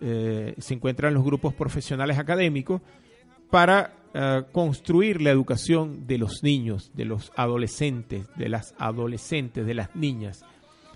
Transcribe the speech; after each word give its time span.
Eh, 0.00 0.54
se 0.58 0.74
encuentran 0.74 1.14
los 1.14 1.24
grupos 1.24 1.54
profesionales 1.54 2.18
académicos 2.18 2.82
para 3.50 3.94
eh, 4.12 4.42
construir 4.52 5.22
la 5.22 5.30
educación 5.30 6.06
de 6.06 6.18
los 6.18 6.42
niños, 6.42 6.90
de 6.94 7.04
los 7.04 7.32
adolescentes, 7.36 8.26
de 8.36 8.48
las 8.48 8.74
adolescentes, 8.78 9.66
de 9.66 9.74
las 9.74 9.94
niñas, 9.94 10.44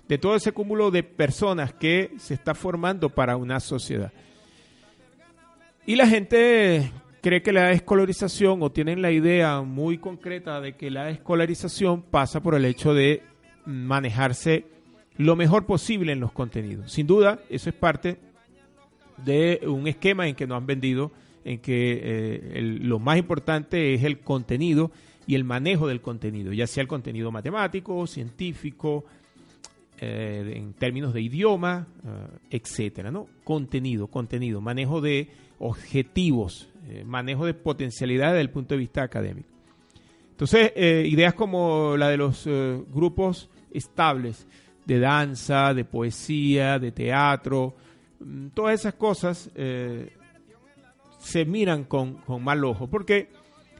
de 0.07 0.17
todo 0.17 0.35
ese 0.35 0.51
cúmulo 0.51 0.91
de 0.91 1.03
personas 1.03 1.73
que 1.73 2.11
se 2.17 2.33
está 2.33 2.53
formando 2.53 3.09
para 3.09 3.37
una 3.37 3.59
sociedad. 3.59 4.11
Y 5.85 5.95
la 5.95 6.07
gente 6.07 6.91
cree 7.21 7.41
que 7.41 7.53
la 7.53 7.71
escolarización 7.71 8.61
o 8.61 8.71
tienen 8.71 9.01
la 9.01 9.11
idea 9.11 9.61
muy 9.61 9.97
concreta 9.97 10.59
de 10.61 10.75
que 10.75 10.91
la 10.91 11.09
escolarización 11.09 12.01
pasa 12.01 12.41
por 12.41 12.55
el 12.55 12.65
hecho 12.65 12.93
de 12.93 13.23
manejarse 13.65 14.65
lo 15.17 15.35
mejor 15.35 15.65
posible 15.65 16.11
en 16.11 16.19
los 16.19 16.31
contenidos. 16.31 16.91
Sin 16.91 17.07
duda, 17.07 17.39
eso 17.49 17.69
es 17.69 17.75
parte 17.75 18.17
de 19.23 19.61
un 19.67 19.87
esquema 19.87 20.27
en 20.27 20.35
que 20.35 20.47
nos 20.47 20.57
han 20.57 20.65
vendido, 20.65 21.11
en 21.43 21.59
que 21.59 21.99
eh, 22.03 22.61
lo 22.81 22.99
más 22.99 23.17
importante 23.17 23.93
es 23.93 24.03
el 24.03 24.19
contenido 24.19 24.91
y 25.27 25.35
el 25.35 25.43
manejo 25.43 25.87
del 25.87 26.01
contenido, 26.01 26.53
ya 26.53 26.67
sea 26.67 26.81
el 26.81 26.87
contenido 26.87 27.31
matemático, 27.31 28.05
científico, 28.07 29.05
eh, 29.99 30.53
en 30.55 30.73
términos 30.73 31.13
de 31.13 31.21
idioma, 31.21 31.87
eh, 32.05 32.57
etcétera, 32.57 33.11
¿no? 33.11 33.27
Contenido, 33.43 34.07
contenido, 34.07 34.61
manejo 34.61 35.01
de 35.01 35.29
objetivos, 35.59 36.69
manejo 37.05 37.45
de 37.45 37.53
potencialidad 37.53 38.29
desde 38.29 38.41
el 38.41 38.49
punto 38.49 38.73
de 38.73 38.79
vista 38.79 39.03
académico. 39.03 39.47
Entonces, 40.31 40.71
ideas 40.75 41.35
como 41.35 41.95
la 41.95 42.09
de 42.09 42.17
los 42.17 42.49
grupos 42.91 43.47
estables 43.71 44.47
de 44.85 44.99
danza, 44.99 45.75
de 45.75 45.85
poesía, 45.85 46.79
de 46.79 46.91
teatro, 46.91 47.75
todas 48.53 48.79
esas 48.79 48.93
cosas 48.95 49.49
eh, 49.55 50.13
se 51.19 51.45
miran 51.45 51.83
con, 51.83 52.19
mal 52.41 52.63
ojo, 52.63 52.87
porque 52.87 53.29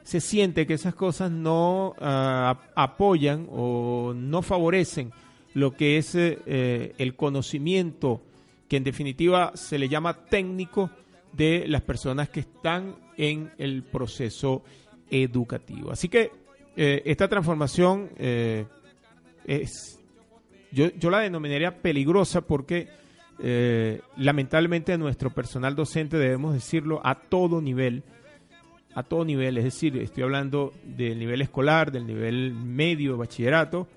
se 0.02 0.20
siente 0.20 0.66
que 0.66 0.74
esas 0.74 0.94
cosas 0.94 1.30
no 1.30 1.94
ah, 2.00 2.58
apoyan 2.74 3.46
o 3.50 4.12
no 4.14 4.42
favorecen 4.42 5.12
lo 5.54 5.72
que 5.72 5.98
es 5.98 6.14
eh, 6.14 6.94
el 6.98 7.14
conocimiento 7.14 8.22
que 8.68 8.78
en 8.78 8.84
definitiva 8.84 9.52
se 9.54 9.78
le 9.78 9.88
llama 9.88 10.24
técnico 10.24 10.90
de 11.32 11.66
las 11.68 11.82
personas 11.82 12.30
que 12.30 12.40
están 12.40 12.96
en 13.16 13.52
el 13.58 13.82
proceso 13.82 14.62
educativo. 15.10 15.90
Así 15.90 16.08
que 16.08 16.30
eh, 16.74 17.02
esta 17.04 17.28
transformación 17.28 18.10
es, 18.18 20.00
yo, 20.72 20.88
yo 20.96 21.10
la 21.10 21.20
denominaría 21.20 21.82
peligrosa 21.82 22.40
porque 22.40 22.88
eh, 23.44 24.00
lamentablemente 24.16 24.96
nuestro 24.96 25.30
personal 25.30 25.74
docente 25.74 26.16
debemos 26.16 26.54
decirlo 26.54 27.00
a 27.02 27.16
todo 27.16 27.60
nivel, 27.60 28.04
a 28.94 29.02
todo 29.02 29.24
nivel, 29.24 29.58
es 29.58 29.64
decir, 29.64 29.96
estoy 29.98 30.22
hablando 30.22 30.72
del 30.84 31.18
nivel 31.18 31.42
escolar, 31.42 31.90
del 31.90 32.06
nivel 32.06 32.54
medio, 32.54 33.16
bachillerato, 33.16 33.88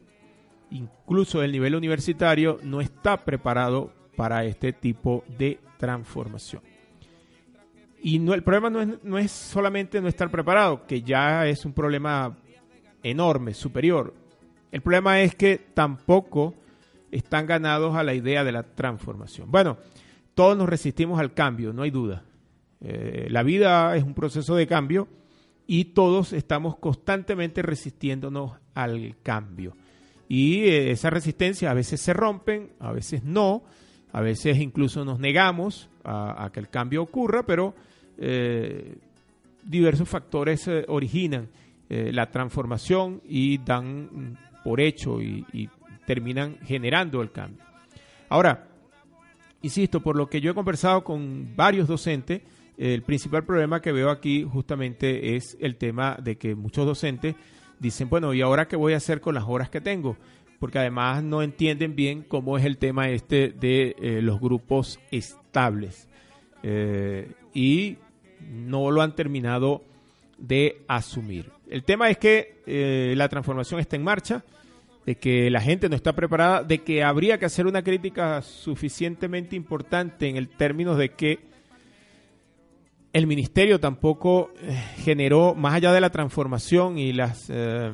incluso 0.72 1.42
del 1.42 1.52
nivel 1.52 1.76
universitario, 1.76 2.58
no 2.64 2.82
está 2.82 3.24
preparado 3.24 3.94
para 4.16 4.46
este 4.46 4.74
tipo 4.74 5.24
de 5.38 5.60
transformación. 5.78 6.64
Y 8.02 8.18
no, 8.18 8.34
el 8.34 8.42
problema 8.42 8.72
no 8.72 8.82
es, 8.82 9.04
no 9.04 9.20
es 9.20 9.32
solamente 9.32 10.02
no 10.02 10.08
estar 10.08 10.32
preparado, 10.32 10.88
que 10.88 11.04
ya 11.04 11.46
es 11.46 11.66
un 11.66 11.74
problema 11.74 12.36
enorme, 13.04 13.54
superior. 13.54 14.12
El 14.72 14.82
problema 14.82 15.22
es 15.22 15.36
que 15.36 15.60
tampoco 15.76 16.56
están 17.12 17.46
ganados 17.46 17.96
a 17.96 18.04
la 18.04 18.14
idea 18.14 18.44
de 18.44 18.52
la 18.52 18.64
transformación. 18.64 19.52
Bueno, 19.52 19.78
todos 20.36 20.58
nos 20.58 20.70
resistimos 20.70 21.20
al 21.20 21.34
cambio, 21.34 21.74
no 21.74 21.84
hay 21.84 21.92
duda. 21.92 22.24
Eh, 22.82 23.28
la 23.30 23.42
vida 23.42 23.96
es 23.96 24.04
un 24.04 24.14
proceso 24.14 24.56
de 24.56 24.68
cambio 24.68 25.08
y 25.66 25.86
todos 25.86 26.34
estamos 26.34 26.78
constantemente 26.78 27.62
resistiéndonos 27.62 28.52
al 28.74 29.16
cambio. 29.24 29.76
Y 30.28 30.66
eh, 30.66 30.92
esa 30.92 31.10
resistencia 31.10 31.72
a 31.72 31.74
veces 31.74 32.02
se 32.02 32.14
rompen, 32.14 32.74
a 32.80 32.92
veces 32.92 33.24
no, 33.24 33.64
a 34.12 34.22
veces 34.22 34.58
incluso 34.60 35.06
nos 35.06 35.20
negamos 35.20 35.90
a, 36.04 36.50
que 36.54 36.60
el 36.60 36.70
cambio 36.70 37.02
ocurra, 37.02 37.46
pero 37.46 37.74
eh, 38.18 38.98
diversos 39.64 40.08
factores 40.08 40.70
originan 40.88 41.50
la 41.88 42.32
transformación 42.32 43.22
y 43.28 43.60
dan 43.60 44.38
por 44.64 44.82
hecho 44.82 45.22
y, 45.22 45.46
y 45.54 45.70
terminan 46.06 46.58
generando 46.64 47.22
el 47.22 47.32
cambio. 47.32 47.64
Ahora, 48.30 48.68
insisto, 49.62 50.02
por 50.02 50.16
lo 50.16 50.28
que 50.28 50.42
yo 50.42 50.52
he 50.52 50.56
conversado 50.56 51.04
con 51.04 51.56
varios 51.56 51.88
docentes, 51.88 52.42
el 52.78 53.04
principal 53.04 53.46
problema 53.46 53.82
que 53.82 53.92
veo 53.92 54.10
aquí 54.10 54.44
justamente 54.44 55.36
es 55.36 55.58
el 55.62 55.78
tema 55.78 56.18
de 56.22 56.38
que 56.38 56.56
muchos 56.56 56.86
docentes 56.86 57.36
dicen, 57.80 58.10
bueno, 58.10 58.34
¿y 58.34 58.42
ahora 58.42 58.68
qué 58.68 58.76
voy 58.76 58.94
a 58.94 58.98
hacer 58.98 59.22
con 59.22 59.36
las 59.36 59.46
horas 59.48 59.70
que 59.70 59.82
tengo? 59.82 60.18
Porque 60.60 60.80
además 60.80 61.24
no 61.24 61.42
entienden 61.42 61.96
bien 61.96 62.24
cómo 62.24 62.58
es 62.58 62.66
el 62.66 62.78
tema 62.78 63.10
este 63.10 63.50
de 63.50 63.96
eh, 64.00 64.22
los 64.22 64.40
grupos 64.40 65.00
estables. 65.12 66.08
Eh, 66.64 67.32
y 67.54 67.98
no 68.42 68.92
lo 68.92 69.02
han 69.02 69.16
terminado 69.16 69.84
de 70.38 70.84
asumir. 70.88 71.52
El 71.70 71.84
tema 71.84 72.10
es 72.10 72.18
que 72.18 72.62
eh, 72.66 73.14
la 73.16 73.30
transformación 73.30 73.80
está 73.80 73.96
en 73.96 74.04
marcha 74.04 74.44
de 75.06 75.16
que 75.18 75.50
la 75.50 75.62
gente 75.62 75.88
no 75.88 75.96
está 75.96 76.14
preparada, 76.14 76.64
de 76.64 76.80
que 76.80 77.04
habría 77.04 77.38
que 77.38 77.46
hacer 77.46 77.68
una 77.68 77.84
crítica 77.84 78.42
suficientemente 78.42 79.56
importante 79.56 80.28
en 80.28 80.36
el 80.36 80.50
término 80.50 80.96
de 80.96 81.10
que 81.10 81.40
el 83.14 83.28
ministerio 83.28 83.80
tampoco 83.80 84.52
eh, 84.62 84.74
generó, 84.98 85.56
más 85.56 85.76
allá 85.76 85.94
de 85.94 86.02
la 86.02 86.10
transformación 86.10 86.98
y 86.98 87.14
las, 87.14 87.50
eh, 87.50 87.92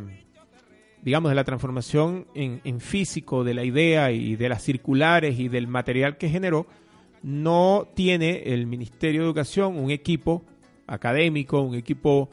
digamos, 1.04 1.30
de 1.30 1.36
la 1.36 1.44
transformación 1.44 2.28
en, 2.34 2.62
en, 2.64 2.80
físico 2.80 3.44
de 3.44 3.54
la 3.54 3.64
idea 3.64 4.12
y 4.12 4.36
de 4.36 4.50
las 4.50 4.64
circulares 4.64 5.38
y 5.38 5.48
del 5.48 5.68
material 5.68 6.18
que 6.18 6.30
generó, 6.30 6.66
no 7.22 7.88
tiene 7.94 8.54
el 8.54 8.66
Ministerio 8.66 9.22
de 9.22 9.28
Educación 9.28 9.78
un 9.78 9.92
equipo 9.92 10.44
académico, 10.88 11.62
un 11.62 11.76
equipo 11.76 12.30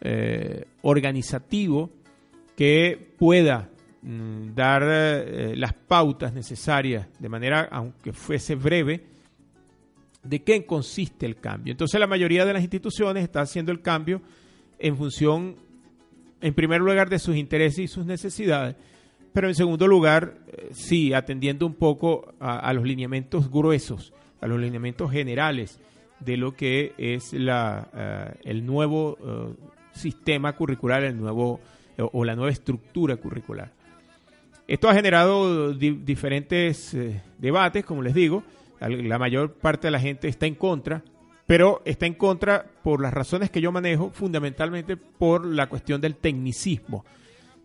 eh, 0.00 0.64
organizativo 0.82 1.90
que 2.56 3.12
pueda 3.18 3.70
Mm, 4.04 4.56
dar 4.56 4.82
eh, 4.84 5.54
las 5.56 5.74
pautas 5.74 6.32
necesarias 6.32 7.06
de 7.20 7.28
manera, 7.28 7.68
aunque 7.70 8.12
fuese 8.12 8.56
breve, 8.56 9.00
de 10.24 10.42
qué 10.42 10.66
consiste 10.66 11.24
el 11.24 11.36
cambio. 11.36 11.70
Entonces 11.70 12.00
la 12.00 12.08
mayoría 12.08 12.44
de 12.44 12.52
las 12.52 12.62
instituciones 12.62 13.22
está 13.22 13.42
haciendo 13.42 13.70
el 13.70 13.80
cambio 13.80 14.20
en 14.80 14.96
función, 14.96 15.54
en 16.40 16.52
primer 16.52 16.80
lugar, 16.80 17.10
de 17.10 17.20
sus 17.20 17.36
intereses 17.36 17.78
y 17.78 17.86
sus 17.86 18.04
necesidades, 18.04 18.74
pero 19.32 19.46
en 19.46 19.54
segundo 19.54 19.86
lugar, 19.86 20.34
eh, 20.48 20.70
sí, 20.72 21.14
atendiendo 21.14 21.64
un 21.64 21.74
poco 21.74 22.34
a, 22.40 22.72
los 22.72 22.82
lineamientos 22.82 23.48
gruesos, 23.48 24.12
a 24.40 24.48
los 24.48 24.58
lineamientos 24.58 25.12
generales 25.12 25.78
de 26.18 26.36
lo 26.36 26.56
que 26.56 26.92
es 26.98 27.32
la, 27.32 27.88
eh, 27.94 28.50
el 28.50 28.66
nuevo 28.66 29.56
sistema 29.92 30.56
curricular, 30.56 31.04
el 31.04 31.16
nuevo 31.16 31.60
o 31.98 32.24
la 32.24 32.34
nueva 32.34 32.50
estructura 32.50 33.16
curricular. 33.16 33.81
Esto 34.66 34.88
ha 34.88 34.94
generado 34.94 35.72
diferentes 35.74 36.94
eh, 36.94 37.20
debates, 37.38 37.84
como 37.84 38.02
les 38.02 38.14
digo. 38.14 38.44
La 38.80 39.18
mayor 39.18 39.54
parte 39.54 39.86
de 39.86 39.92
la 39.92 40.00
gente 40.00 40.26
está 40.26 40.46
en 40.46 40.56
contra, 40.56 41.04
pero 41.46 41.82
está 41.84 42.06
en 42.06 42.14
contra 42.14 42.66
por 42.82 43.00
las 43.00 43.14
razones 43.14 43.48
que 43.50 43.60
yo 43.60 43.70
manejo, 43.70 44.10
fundamentalmente 44.10 44.96
por 44.96 45.46
la 45.46 45.68
cuestión 45.68 46.00
del 46.00 46.16
tecnicismo, 46.16 47.04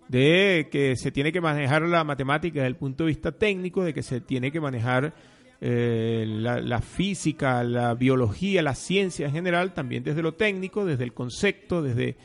de 0.10 0.68
que 0.72 0.96
se 0.96 1.12
tiene 1.12 1.32
que 1.32 1.42
manejar 1.42 1.82
la 1.84 2.04
matemática 2.04 2.60
desde 2.60 2.68
el 2.68 2.76
punto 2.76 3.04
de 3.04 3.08
vista 3.08 3.32
técnico, 3.32 3.84
de 3.84 3.96
que 3.96 4.04
se 4.04 4.22
tiene 4.22 4.52
que 4.52 4.62
manejar 4.62 5.16
eh, 5.60 6.24
la, 6.28 6.82
física, 6.82 7.64
la 7.64 7.96
biología, 7.96 8.62
la 8.62 8.76
ciencia 8.76 9.26
en 9.26 9.34
general, 9.34 9.74
también 9.74 10.04
desde 10.04 10.22
lo 10.22 10.36
técnico, 10.36 10.86
desde 10.86 11.04
el 11.04 11.14
concepto, 11.14 11.82
desde, 11.82 12.16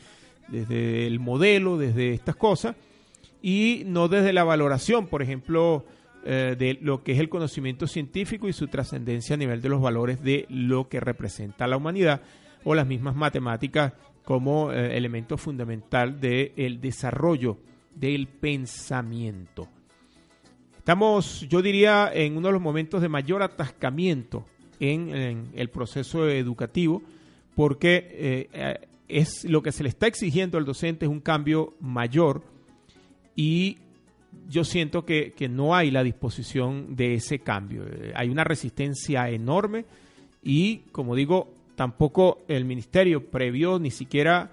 desde 0.49 1.07
el 1.07 1.19
modelo, 1.19 1.79
desde 1.79 2.13
estas 2.13 2.35
cosas 2.35 2.75
y 3.43 3.83
no 3.85 4.07
desde 4.07 4.31
la 4.31 4.45
valoración, 4.45 5.05
por 5.05 5.21
ejemplo, 5.21 5.85
eh, 6.25 6.55
de 6.57 6.79
lo 6.81 7.03
que 7.03 7.11
es 7.11 7.19
el 7.19 7.27
conocimiento 7.27 7.85
científico 7.85 8.47
y 8.47 8.53
su 8.53 8.69
trascendencia 8.69 9.33
a 9.33 9.37
nivel 9.37 9.61
de 9.61 9.67
los 9.67 9.81
valores 9.81 10.23
de 10.23 10.45
lo 10.49 10.87
que 10.87 11.01
representa 11.01 11.67
la 11.67 11.75
humanidad 11.75 12.21
o 12.63 12.73
las 12.73 12.87
mismas 12.87 13.15
matemáticas 13.15 13.91
como 14.23 14.71
eh, 14.71 14.95
elemento 14.95 15.37
fundamental 15.37 16.21
del 16.21 16.79
desarrollo 16.79 17.57
del 17.93 18.27
pensamiento. 18.27 19.67
Estamos, 20.77 21.41
yo 21.49 21.61
diría, 21.61 22.09
en 22.13 22.37
uno 22.37 22.47
de 22.47 22.53
los 22.53 22.61
momentos 22.61 23.01
de 23.01 23.09
mayor 23.09 23.43
atascamiento 23.43 24.45
en, 24.79 25.49
el 25.53 25.69
proceso 25.69 26.29
educativo, 26.29 27.01
porque 27.55 28.07
eh, 28.53 28.87
es 29.09 29.43
lo 29.43 29.61
que 29.61 29.73
se 29.73 29.83
le 29.83 29.89
está 29.89 30.07
exigiendo 30.07 30.57
al 30.57 30.65
docente 30.65 31.05
es 31.05 31.11
un 31.11 31.19
cambio 31.19 31.73
mayor 31.81 32.52
y 33.35 33.77
yo 34.49 34.63
siento 34.63 35.05
que, 35.05 35.33
no 35.49 35.75
hay 35.75 35.91
la 35.91 36.03
disposición 36.03 36.95
de 36.95 37.15
ese 37.15 37.39
cambio. 37.39 37.85
Eh, 37.85 38.13
hay 38.15 38.29
una 38.29 38.43
resistencia 38.43 39.29
enorme 39.29 39.85
y, 40.43 40.79
como 40.91 41.15
digo, 41.15 41.53
tampoco 41.75 42.41
el 42.47 42.65
ministerio 42.65 43.29
previó 43.29 43.79
ni 43.79 43.91
siquiera, 43.91 44.51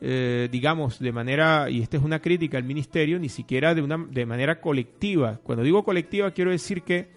eh, 0.00 0.48
digamos, 0.50 0.98
de 0.98 1.12
manera, 1.12 1.70
y 1.70 1.80
esta 1.80 1.96
es 1.96 2.02
una 2.02 2.20
crítica 2.20 2.58
al 2.58 2.64
ministerio, 2.64 3.18
ni 3.18 3.28
siquiera 3.28 3.74
de, 3.74 3.82
una, 3.82 3.98
de 3.98 4.26
manera 4.26 4.60
colectiva. 4.60 5.40
Cuando 5.42 5.64
digo 5.64 5.84
colectiva 5.84 6.30
quiero 6.30 6.50
decir 6.50 6.82
que 6.82 7.08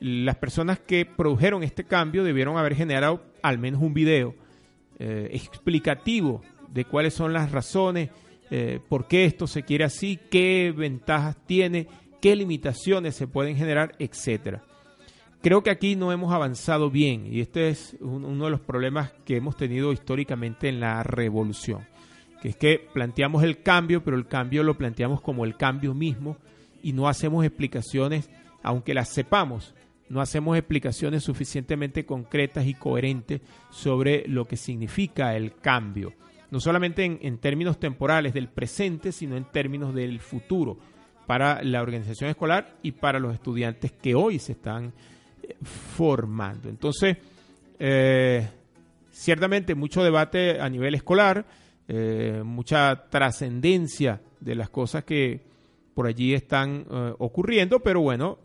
las 0.00 0.36
personas 0.36 0.78
que 0.78 1.06
produjeron 1.06 1.62
este 1.62 1.84
cambio 1.84 2.22
debieron 2.22 2.58
haber 2.58 2.74
generado 2.74 3.22
al 3.42 3.58
menos 3.58 3.80
un 3.80 3.94
video 3.94 4.34
eh, 4.98 5.28
explicativo 5.32 6.42
de 6.72 6.84
cuáles 6.84 7.14
son 7.14 7.32
las 7.32 7.52
razones, 7.52 8.10
eh, 8.50 8.80
por 8.88 9.08
qué 9.08 9.24
esto 9.24 9.46
se 9.46 9.64
quiere 9.64 9.84
así, 9.84 10.18
qué 10.30 10.72
ventajas 10.76 11.36
tiene, 11.46 11.88
qué 12.20 12.36
limitaciones 12.36 13.16
se 13.16 13.26
pueden 13.26 13.56
generar, 13.56 13.94
etcétera. 13.98 14.62
Creo 15.42 15.62
que 15.62 15.70
aquí 15.70 15.96
no 15.96 16.12
hemos 16.12 16.32
avanzado 16.32 16.90
bien 16.90 17.26
y 17.32 17.40
este 17.40 17.68
es 17.68 17.96
uno 18.00 18.44
de 18.44 18.50
los 18.50 18.60
problemas 18.60 19.12
que 19.24 19.36
hemos 19.36 19.56
tenido 19.56 19.92
históricamente 19.92 20.68
en 20.68 20.80
la 20.80 21.02
revolución, 21.02 21.86
que 22.40 22.48
es 22.50 22.56
que 22.56 22.88
planteamos 22.92 23.42
el 23.42 23.62
cambio, 23.62 24.02
pero 24.02 24.16
el 24.16 24.26
cambio 24.26 24.62
lo 24.62 24.76
planteamos 24.76 25.20
como 25.20 25.44
el 25.44 25.56
cambio 25.56 25.94
mismo 25.94 26.36
y 26.82 26.92
no 26.92 27.08
hacemos 27.08 27.44
explicaciones, 27.44 28.30
aunque 28.62 28.94
las 28.94 29.08
sepamos, 29.08 29.74
no 30.08 30.20
hacemos 30.20 30.56
explicaciones 30.56 31.24
suficientemente 31.24 32.06
concretas 32.06 32.66
y 32.66 32.74
coherentes 32.74 33.40
sobre 33.70 34.26
lo 34.28 34.46
que 34.46 34.56
significa 34.56 35.36
el 35.36 35.54
cambio 35.54 36.12
no 36.50 36.60
solamente 36.60 37.04
en, 37.04 37.38
términos 37.38 37.78
temporales 37.78 38.32
del 38.32 38.48
presente, 38.48 39.12
sino 39.12 39.36
en 39.36 39.44
términos 39.44 39.94
del 39.94 40.20
futuro 40.20 40.78
para 41.26 41.62
la 41.62 41.82
organización 41.82 42.30
escolar 42.30 42.76
y 42.82 42.92
para 42.92 43.18
los 43.18 43.34
estudiantes 43.34 43.92
que 43.92 44.14
hoy 44.14 44.38
se 44.38 44.52
están 44.52 44.92
eh, 45.42 45.56
formando. 45.62 46.68
Entonces, 46.68 47.16
eh, 47.78 48.48
ciertamente 49.10 49.74
mucho 49.74 50.04
debate 50.04 50.60
a 50.60 50.68
nivel 50.68 50.94
escolar, 50.94 51.44
eh, 51.88 52.42
mucha 52.44 53.08
trascendencia 53.08 54.20
de 54.40 54.54
las 54.54 54.70
cosas 54.70 55.04
que 55.04 55.42
por 55.94 56.06
allí 56.06 56.34
están 56.34 56.84
ocurriendo, 57.18 57.80
pero 57.80 58.02
bueno, 58.02 58.38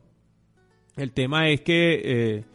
el 0.95 1.12
tema 1.12 1.50
es 1.50 1.59
que 1.59 2.45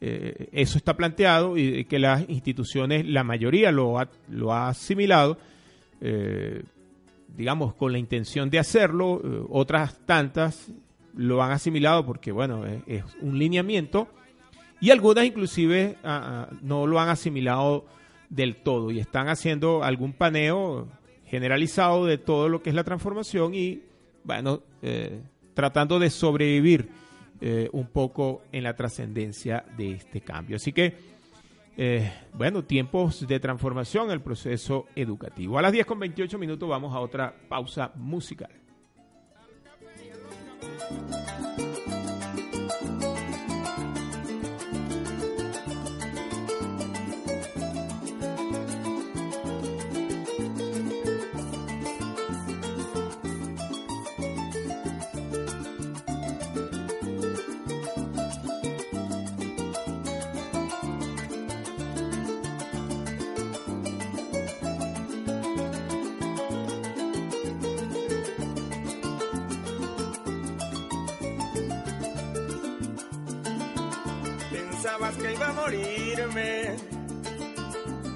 eh, 0.00 0.48
eso 0.52 0.76
está 0.76 0.94
planteado 0.94 1.56
y 1.56 1.84
que 1.86 1.98
las 1.98 2.28
instituciones, 2.28 3.06
la 3.06 3.24
mayoría 3.24 3.72
lo 3.72 3.98
ha, 3.98 4.08
lo 4.28 4.52
ha 4.52 4.68
asimilado, 4.68 5.38
eh, 6.00 6.62
digamos, 7.34 7.74
con 7.74 7.92
la 7.92 7.98
intención 7.98 8.50
de 8.50 8.58
hacerlo, 8.58 9.22
eh, 9.24 9.46
otras 9.48 9.98
tantas 10.04 10.70
lo 11.14 11.42
han 11.42 11.52
asimilado 11.52 12.04
porque, 12.04 12.30
bueno, 12.30 12.64
es, 12.86 13.04
un 13.22 13.38
lineamiento 13.38 14.08
y 14.82 14.90
algunas 14.90 15.24
inclusive 15.24 15.96
ah, 16.04 16.48
ah, 16.50 16.56
no 16.60 16.86
lo 16.86 17.00
han 17.00 17.08
asimilado 17.08 17.86
del 18.28 18.56
todo 18.56 18.90
y 18.90 18.98
están 18.98 19.28
haciendo 19.28 19.82
algún 19.82 20.12
paneo 20.12 20.88
generalizado 21.24 22.04
de 22.04 22.18
todo 22.18 22.50
lo 22.50 22.62
que 22.62 22.68
es 22.68 22.76
la 22.76 22.84
transformación 22.84 23.54
y, 23.54 23.82
bueno, 24.24 24.62
tratando 25.54 25.98
de 25.98 26.10
sobrevivir 26.10 26.90
eh, 27.40 27.68
un 27.72 27.86
poco 27.88 28.42
en 28.52 28.64
la 28.64 28.74
trascendencia 28.74 29.64
de 29.76 29.92
este 29.92 30.20
cambio. 30.20 30.56
Así 30.56 30.72
que, 30.72 30.96
eh, 31.76 32.10
bueno, 32.32 32.64
tiempos 32.64 33.26
de 33.26 33.38
transformación 33.40 34.06
en 34.06 34.12
el 34.12 34.20
proceso 34.20 34.86
educativo. 34.94 35.58
A 35.58 35.62
las 35.62 35.72
10 35.72 35.86
con 35.86 35.98
28 35.98 36.38
minutos 36.38 36.68
vamos 36.68 36.94
a 36.94 37.00
otra 37.00 37.34
pausa 37.48 37.92
musical. 37.96 38.50
Morirme 75.66 76.76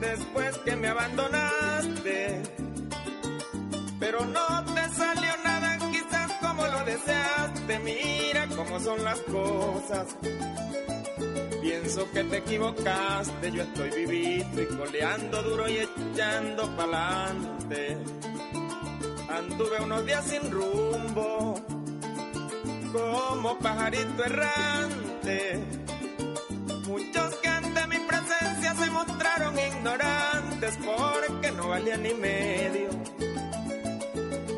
después 0.00 0.56
que 0.58 0.76
me 0.76 0.88
abandonaste. 0.88 2.42
Pero 3.98 4.24
no 4.24 4.64
te 4.72 4.88
salió 4.94 5.32
nada 5.44 5.78
quizás 5.90 6.32
como 6.40 6.64
lo 6.66 6.84
deseaste. 6.84 7.78
Mira 7.80 8.46
cómo 8.54 8.78
son 8.78 9.02
las 9.02 9.18
cosas. 9.22 10.16
Pienso 11.60 12.10
que 12.12 12.24
te 12.24 12.36
equivocaste, 12.38 13.50
yo 13.50 13.62
estoy 13.62 13.90
vivito 13.90 14.62
y 14.62 14.66
coleando 14.66 15.42
duro 15.42 15.68
y 15.68 15.78
echando 15.78 16.76
pa'lante. 16.76 17.98
Anduve 19.28 19.80
unos 19.82 20.06
días 20.06 20.24
sin 20.24 20.50
rumbo, 20.50 21.60
como 22.92 23.58
pajarito 23.58 24.24
errante 24.24 25.80
porque 30.78 31.50
no 31.52 31.68
valía 31.68 31.96
ni 31.96 32.14
medio. 32.14 32.88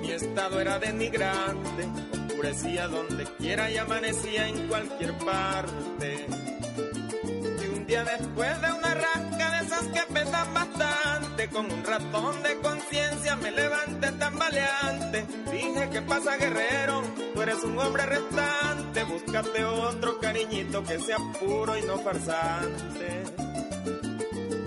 Mi 0.00 0.10
estado 0.10 0.60
era 0.60 0.78
denigrante, 0.78 1.88
oscurecía 2.28 2.88
donde 2.88 3.24
quiera 3.38 3.70
y 3.70 3.76
amanecía 3.76 4.48
en 4.48 4.68
cualquier 4.68 5.12
parte. 5.18 6.26
Y 7.62 7.66
un 7.68 7.86
día 7.86 8.04
después 8.04 8.60
de 8.60 8.72
una 8.72 8.94
rasca 8.94 9.50
de 9.50 9.66
esas 9.66 9.86
que 9.88 10.12
pesan 10.12 10.54
bastante, 10.54 11.48
con 11.48 11.70
un 11.70 11.84
ratón 11.84 12.42
de 12.42 12.58
conciencia 12.60 13.36
me 13.36 13.50
levanté 13.50 14.12
tambaleante. 14.12 15.24
Dije, 15.50 15.88
¿qué 15.92 16.02
pasa, 16.02 16.36
guerrero? 16.36 17.02
Tú 17.34 17.42
eres 17.42 17.62
un 17.64 17.78
hombre 17.78 18.06
restante, 18.06 19.04
búscate 19.04 19.64
otro 19.64 20.18
cariñito 20.20 20.82
que 20.82 20.98
sea 20.98 21.18
puro 21.40 21.76
y 21.78 21.82
no 21.82 21.98
farsante. 21.98 23.41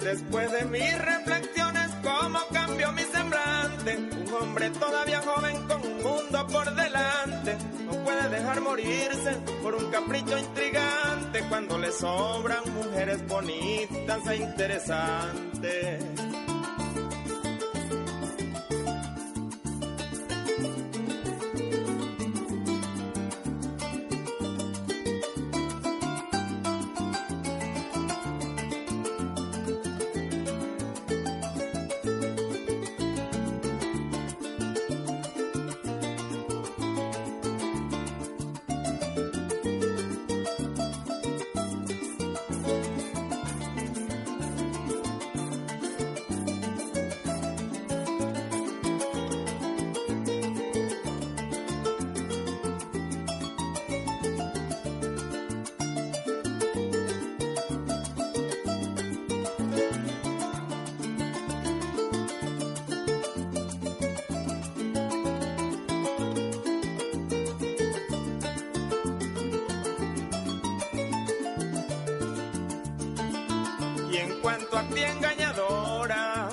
Después 0.05 0.51
de 0.51 0.65
mis 0.65 0.97
reflexiones, 0.99 1.89
cómo 2.03 2.37
cambió 2.53 2.91
mi 2.91 3.01
semblante. 3.01 3.97
Un 3.97 4.33
hombre 4.39 4.69
todavía 4.69 5.19
joven 5.21 5.67
con 5.67 5.81
un 5.81 6.03
mundo 6.03 6.45
por 6.45 6.75
delante. 6.75 7.57
No 7.83 8.03
puede 8.03 8.29
dejar 8.29 8.61
morirse 8.61 9.35
por 9.63 9.73
un 9.73 9.89
capricho 9.89 10.37
intrigante 10.37 11.43
cuando 11.49 11.79
le 11.79 11.91
sobran 11.91 12.59
mujeres 12.75 13.27
bonitas 13.27 14.27
e 14.27 14.35
interesantes. 14.35 16.03
Ti 74.93 75.03
engañadora. 75.03 76.49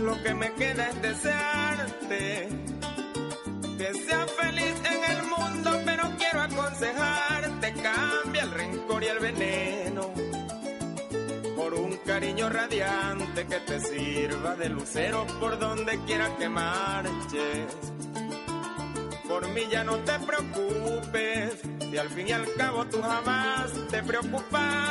Lo 0.00 0.22
que 0.22 0.34
me 0.34 0.52
queda 0.54 0.88
es 0.90 1.02
desearte 1.02 2.48
que 3.78 3.94
seas 3.94 4.30
feliz 4.32 4.74
en 4.84 5.16
el 5.16 5.22
mundo, 5.24 5.80
pero 5.84 6.04
quiero 6.18 6.40
aconsejarte, 6.40 7.72
cambia 7.74 8.42
el 8.42 8.50
rencor 8.50 9.04
y 9.04 9.06
el 9.06 9.18
veneno 9.18 10.12
por 11.58 11.74
un 11.74 11.96
cariño 11.98 12.48
radiante 12.48 13.46
que 13.46 13.60
te 13.60 13.80
sirva 13.80 14.54
de 14.56 14.68
lucero 14.68 15.26
por 15.40 15.58
donde 15.58 15.98
quiera 16.06 16.36
que 16.36 16.48
marches. 16.48 17.74
Por 19.28 19.48
mí 19.48 19.62
ya 19.70 19.84
no 19.84 19.96
te 19.98 20.18
preocupes, 20.20 21.60
y 21.92 21.96
al 21.96 22.08
fin 22.10 22.28
y 22.28 22.32
al 22.32 22.46
cabo 22.54 22.84
tú 22.86 23.02
jamás 23.02 23.72
te 23.90 24.02
preocupaste. 24.02 24.87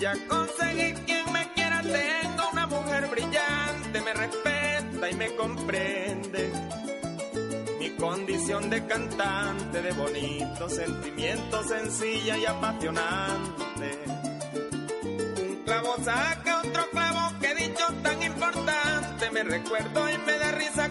Ya 0.00 0.14
conseguí 0.28 0.94
quien 1.04 1.30
me 1.30 1.52
quiera, 1.52 1.82
tengo 1.82 2.48
una 2.52 2.66
mujer 2.66 3.06
brillante, 3.08 4.00
me 4.00 4.14
respeta 4.14 5.10
y 5.10 5.14
me 5.14 5.36
comprende. 5.36 6.50
Mi 7.78 7.90
condición 7.90 8.70
de 8.70 8.86
cantante, 8.86 9.82
de 9.82 9.92
bonito 9.92 10.70
sentimiento, 10.70 11.62
sencilla 11.64 12.38
y 12.38 12.46
apasionante. 12.46 13.98
Un 15.04 15.62
clavo 15.66 15.94
saca 16.02 16.62
otro 16.64 16.88
clavo, 16.92 17.38
que 17.38 17.54
dicho 17.56 17.84
tan 18.02 18.22
importante. 18.22 19.30
Me 19.32 19.42
recuerdo 19.42 20.08
y 20.08 20.16
me 20.16 20.39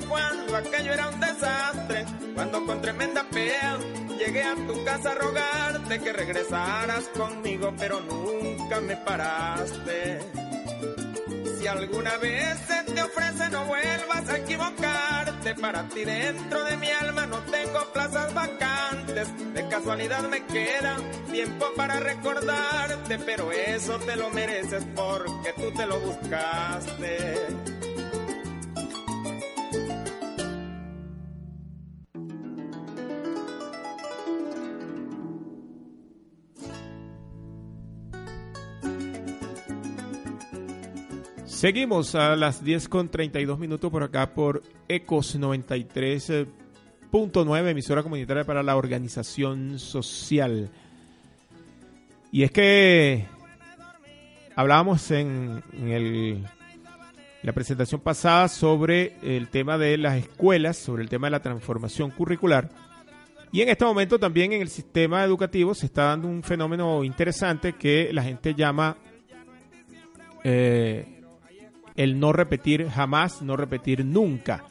cuando 0.08 0.58
aquello 0.58 0.94
era 0.94 1.10
un 1.10 1.20
desastre. 1.20 2.06
Cuando 2.36 2.66
con 2.66 2.82
tremenda 2.82 3.24
pea 3.24 3.78
llegué 4.18 4.44
a 4.44 4.56
tu 4.56 4.84
casa 4.84 5.12
a 5.12 5.16
rogarte 5.16 6.00
que 6.00 6.14
regresaras 6.14 7.06
conmigo, 7.10 7.74
pero 7.78 8.02
nunca 8.02 8.82
me 8.82 8.98
paraste. 8.98 10.20
Si 11.58 11.68
alguna 11.68 12.18
vez 12.18 12.58
se 12.68 12.94
te 12.94 13.02
ofrece, 13.02 13.50
no 13.50 13.66
vuelvas 13.66 14.30
a 14.30 14.38
equivocarte. 14.38 15.56
Para 15.56 15.84
ti 15.90 16.04
dentro 16.04 16.64
de 16.66 16.78
mi 16.78 16.90
alma 16.90 17.26
no 17.26 17.40
tengo 17.40 17.86
plazas 17.94 18.34
vacantes. 18.34 19.54
De 19.54 19.68
casualidad 19.68 20.24
me 20.30 20.46
queda 20.46 20.98
tiempo 21.32 21.66
para 21.76 22.00
recordarte, 22.00 23.20
pero 23.20 23.52
eso 23.52 23.98
te 24.00 24.16
lo 24.16 24.30
mereces 24.30 24.86
porque 24.96 25.54
tú 25.54 25.72
te 25.72 25.86
lo 25.86 26.00
buscaste. 26.00 27.69
Seguimos 41.60 42.16
a 42.16 42.36
las 42.38 42.63
10 42.63 42.88
con 42.88 43.10
32 43.10 43.60
minutos 43.60 43.92
por 43.92 44.01
acá 44.01 44.34
por 44.34 44.63
Ecos 44.88 45.38
93.9, 45.38 47.70
emisora 47.70 48.01
comunitaria 48.01 48.46
para 48.46 48.63
la 48.63 48.78
organización 48.78 49.78
social. 49.78 50.72
Y 52.32 52.44
es 52.44 52.51
que 52.51 53.25
hablábamos 54.56 55.12
en, 55.12 55.62
el, 55.84 56.46
la 57.44 57.51
presentación 57.51 58.00
pasada 58.00 58.48
sobre 58.48 59.18
el 59.22 59.50
tema 59.50 59.78
de 59.78 59.98
las 59.98 60.16
escuelas, 60.16 60.78
sobre 60.78 61.04
el 61.04 61.10
tema 61.10 61.28
de 61.28 61.32
la 61.32 61.42
transformación 61.42 62.12
curricular. 62.12 62.70
Y 63.51 63.60
en 63.60 63.68
este 63.68 63.84
momento 63.84 64.18
también 64.18 64.54
en 64.54 64.62
el 64.62 64.70
sistema 64.70 65.25
educativo 65.25 65.75
se 65.75 65.88
está 65.88 66.04
dando 66.04 66.30
un 66.30 66.42
fenómeno 66.42 67.04
interesante 67.04 67.74
que 67.74 68.13
la 68.13 68.24
gente 68.24 68.56
llama 68.56 68.96
eh, 70.46 71.18
el 72.00 72.18
no 72.18 72.32
repetir 72.32 72.88
jamás, 72.88 73.41
no 73.41 73.58
repetir 73.58 74.06
nunca. 74.06 74.63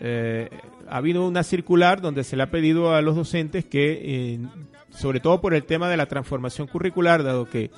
Eh, 0.00 0.48
ha 0.88 0.96
habido 0.96 1.28
una 1.28 1.42
circular 1.42 2.00
donde 2.00 2.24
se 2.24 2.34
le 2.34 2.44
ha 2.44 2.50
pedido 2.50 2.94
a 2.94 3.02
los 3.02 3.14
docentes 3.14 3.66
que, 3.66 4.40
sobre 4.88 5.20
todo 5.20 5.42
por 5.42 5.52
el 5.52 5.64
tema 5.64 5.90
de 5.90 5.98
la 5.98 6.06
transformación 6.06 6.66
curricular, 6.66 7.22
dado 7.22 7.44
que 7.44 7.70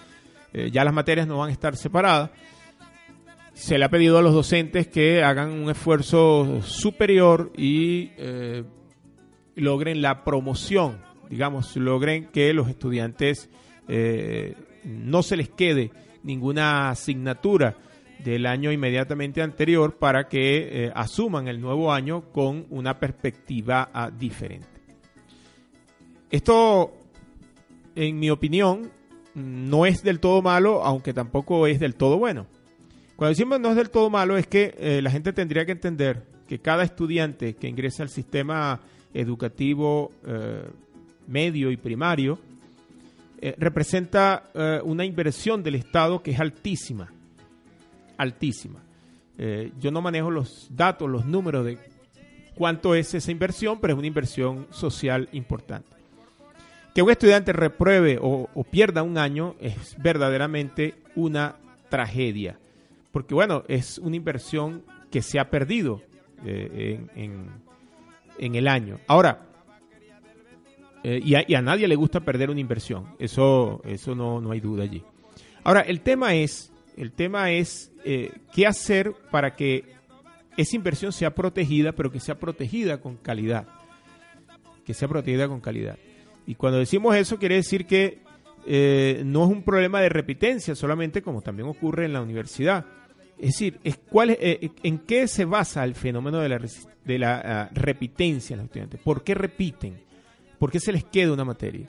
eh, 0.52 0.70
ya 0.70 0.84
las 0.84 0.94
materias 0.94 1.26
no 1.26 1.38
van 1.38 1.48
a 1.48 1.52
estar 1.52 1.76
separadas, 1.76 2.30
se 3.52 3.78
le 3.78 3.84
ha 3.84 3.88
pedido 3.88 4.16
a 4.16 4.22
los 4.22 4.32
docentes 4.32 4.86
que 4.86 5.24
hagan 5.24 5.50
un 5.50 5.70
esfuerzo 5.70 6.62
superior 6.62 7.50
y 7.56 8.12
eh, 8.16 8.62
logren 9.56 10.02
la 10.02 10.22
promoción, 10.22 10.98
digamos, 11.28 11.74
logren 11.76 12.26
que 12.26 12.54
los 12.54 12.68
estudiantes 12.68 13.50
no 14.84 15.22
se 15.22 15.36
les 15.36 15.48
quede 15.48 15.90
ninguna 16.22 16.90
asignatura 16.90 17.74
del 18.18 18.46
año 18.46 18.72
inmediatamente 18.72 19.42
anterior 19.42 19.96
para 19.96 20.28
que 20.28 20.86
eh, 20.86 20.92
asuman 20.94 21.48
el 21.48 21.60
nuevo 21.60 21.92
año 21.92 22.32
con 22.32 22.66
una 22.70 22.98
perspectiva 22.98 23.90
ah, 23.92 24.10
diferente. 24.10 24.66
Esto, 26.30 26.92
en 27.94 28.18
mi 28.18 28.30
opinión, 28.30 28.90
no 29.34 29.86
es 29.86 30.02
del 30.02 30.20
todo 30.20 30.42
malo, 30.42 30.82
aunque 30.84 31.14
tampoco 31.14 31.66
es 31.66 31.78
del 31.78 31.94
todo 31.94 32.18
bueno. 32.18 32.46
Cuando 33.16 33.30
decimos 33.30 33.60
no 33.60 33.70
es 33.70 33.76
del 33.76 33.90
todo 33.90 34.10
malo, 34.10 34.36
es 34.36 34.46
que 34.46 34.74
eh, 34.78 35.00
la 35.02 35.10
gente 35.10 35.32
tendría 35.32 35.64
que 35.64 35.72
entender 35.72 36.26
que 36.46 36.58
cada 36.58 36.82
estudiante 36.82 37.54
que 37.54 37.68
ingresa 37.68 38.02
al 38.02 38.08
sistema 38.08 38.80
educativo 39.14 40.12
eh, 40.26 40.64
medio 41.26 41.70
y 41.70 41.76
primario 41.76 42.38
representa 43.56 44.50
una 44.82 45.04
inversión 45.04 45.62
del 45.62 45.76
Estado 45.76 46.20
que 46.24 46.32
es 46.32 46.40
altísima, 46.40 47.12
altísima. 48.18 48.80
Eh, 49.38 49.72
yo 49.80 49.90
no 49.90 50.02
manejo 50.02 50.30
los 50.30 50.68
datos, 50.70 51.08
los 51.08 51.24
números 51.24 51.64
de 51.64 51.78
cuánto 52.54 52.94
es 52.94 53.14
esa 53.14 53.30
inversión, 53.30 53.78
pero 53.80 53.94
es 53.94 53.98
una 53.98 54.06
inversión 54.08 54.66
social 54.70 55.28
importante. 55.32 55.88
Que 56.94 57.02
un 57.02 57.10
estudiante 57.10 57.52
repruebe 57.52 58.18
o, 58.20 58.48
pierda 58.70 59.02
un 59.04 59.16
año 59.18 59.54
es 59.60 59.96
verdaderamente 60.02 60.94
una 61.14 61.56
tragedia, 61.88 62.58
porque 63.12 63.34
bueno, 63.34 63.62
es 63.68 63.98
una 63.98 64.16
inversión 64.16 64.82
que 65.10 65.22
se 65.22 65.38
ha 65.38 65.48
perdido 65.48 66.02
eh, 66.44 67.00
en, 67.14 67.22
en- 67.24 67.68
en 68.40 68.54
el 68.54 68.68
año. 68.68 68.98
Ahora, 69.08 69.46
eh, 71.04 71.20
y, 71.24 71.34
a, 71.36 71.44
y 71.46 71.54
a 71.54 71.62
nadie 71.62 71.86
le 71.88 71.94
gusta 71.96 72.20
perder 72.20 72.50
una 72.50 72.60
inversión, 72.60 73.06
eso, 73.18 73.80
eso 73.84 74.14
no, 74.14 74.40
no 74.40 74.50
hay 74.50 74.60
duda 74.60 74.82
allí. 74.84 75.02
Ahora, 75.64 75.80
el 75.82 76.00
tema 76.00 76.34
es, 76.34 76.72
el 76.96 77.12
tema 77.12 77.50
es 77.52 77.92
eh, 78.10 78.32
qué 78.54 78.66
hacer 78.66 79.12
para 79.30 79.54
que 79.54 79.84
esa 80.56 80.76
inversión 80.76 81.12
sea 81.12 81.34
protegida, 81.34 81.92
pero 81.92 82.10
que 82.10 82.20
sea 82.20 82.38
protegida 82.38 83.02
con 83.02 83.16
calidad. 83.16 83.68
Que 84.86 84.94
sea 84.94 85.08
protegida 85.08 85.46
con 85.46 85.60
calidad. 85.60 85.98
Y 86.46 86.54
cuando 86.54 86.78
decimos 86.78 87.14
eso, 87.14 87.38
quiere 87.38 87.56
decir 87.56 87.84
que 87.84 88.22
eh, 88.66 89.20
no 89.26 89.44
es 89.44 89.50
un 89.50 89.62
problema 89.62 90.00
de 90.00 90.08
repitencia 90.08 90.74
solamente, 90.74 91.20
como 91.20 91.42
también 91.42 91.68
ocurre 91.68 92.06
en 92.06 92.14
la 92.14 92.22
universidad. 92.22 92.86
Es 93.38 93.48
decir, 93.50 93.78
eh, 93.84 94.70
¿en 94.82 94.98
qué 95.00 95.28
se 95.28 95.44
basa 95.44 95.84
el 95.84 95.94
fenómeno 95.94 96.38
de 96.38 96.48
la, 96.48 96.58
resi- 96.58 96.88
de 97.04 97.18
la 97.18 97.42
ah, 97.44 97.70
repitencia 97.72 98.54
en 98.54 98.60
los 98.60 98.64
estudiantes? 98.66 99.00
¿Por 99.02 99.22
qué 99.22 99.34
repiten? 99.34 100.00
¿Por 100.58 100.70
qué 100.72 100.80
se 100.80 100.92
les 100.92 101.04
queda 101.04 101.34
una 101.34 101.44
materia? 101.44 101.88